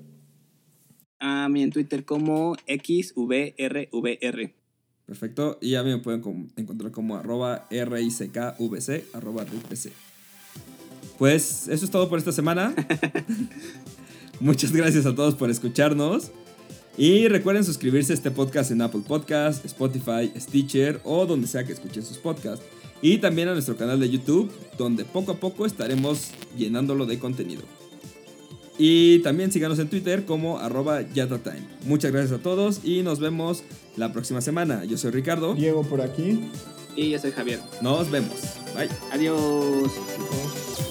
[1.18, 4.54] A mí en Twitter como XVRVR.
[5.04, 5.58] Perfecto.
[5.60, 8.34] Y a mí me pueden encontrar como arroba rickvc,
[9.12, 10.07] arroba rickvc.
[11.18, 12.74] Pues eso es todo por esta semana.
[14.40, 16.30] Muchas gracias a todos por escucharnos.
[16.96, 21.72] Y recuerden suscribirse a este podcast en Apple Podcast, Spotify, Stitcher o donde sea que
[21.72, 22.64] escuchen sus podcasts.
[23.00, 27.62] Y también a nuestro canal de YouTube, donde poco a poco estaremos llenándolo de contenido.
[28.78, 31.66] Y también síganos en Twitter como arroba yatatime.
[31.84, 33.64] Muchas gracias a todos y nos vemos
[33.96, 34.84] la próxima semana.
[34.84, 35.54] Yo soy Ricardo.
[35.54, 36.40] Diego por aquí.
[36.96, 37.60] Y yo soy Javier.
[37.82, 38.40] Nos vemos.
[38.74, 38.88] Bye.
[39.12, 39.90] Adiós.
[39.92, 40.87] Chicos.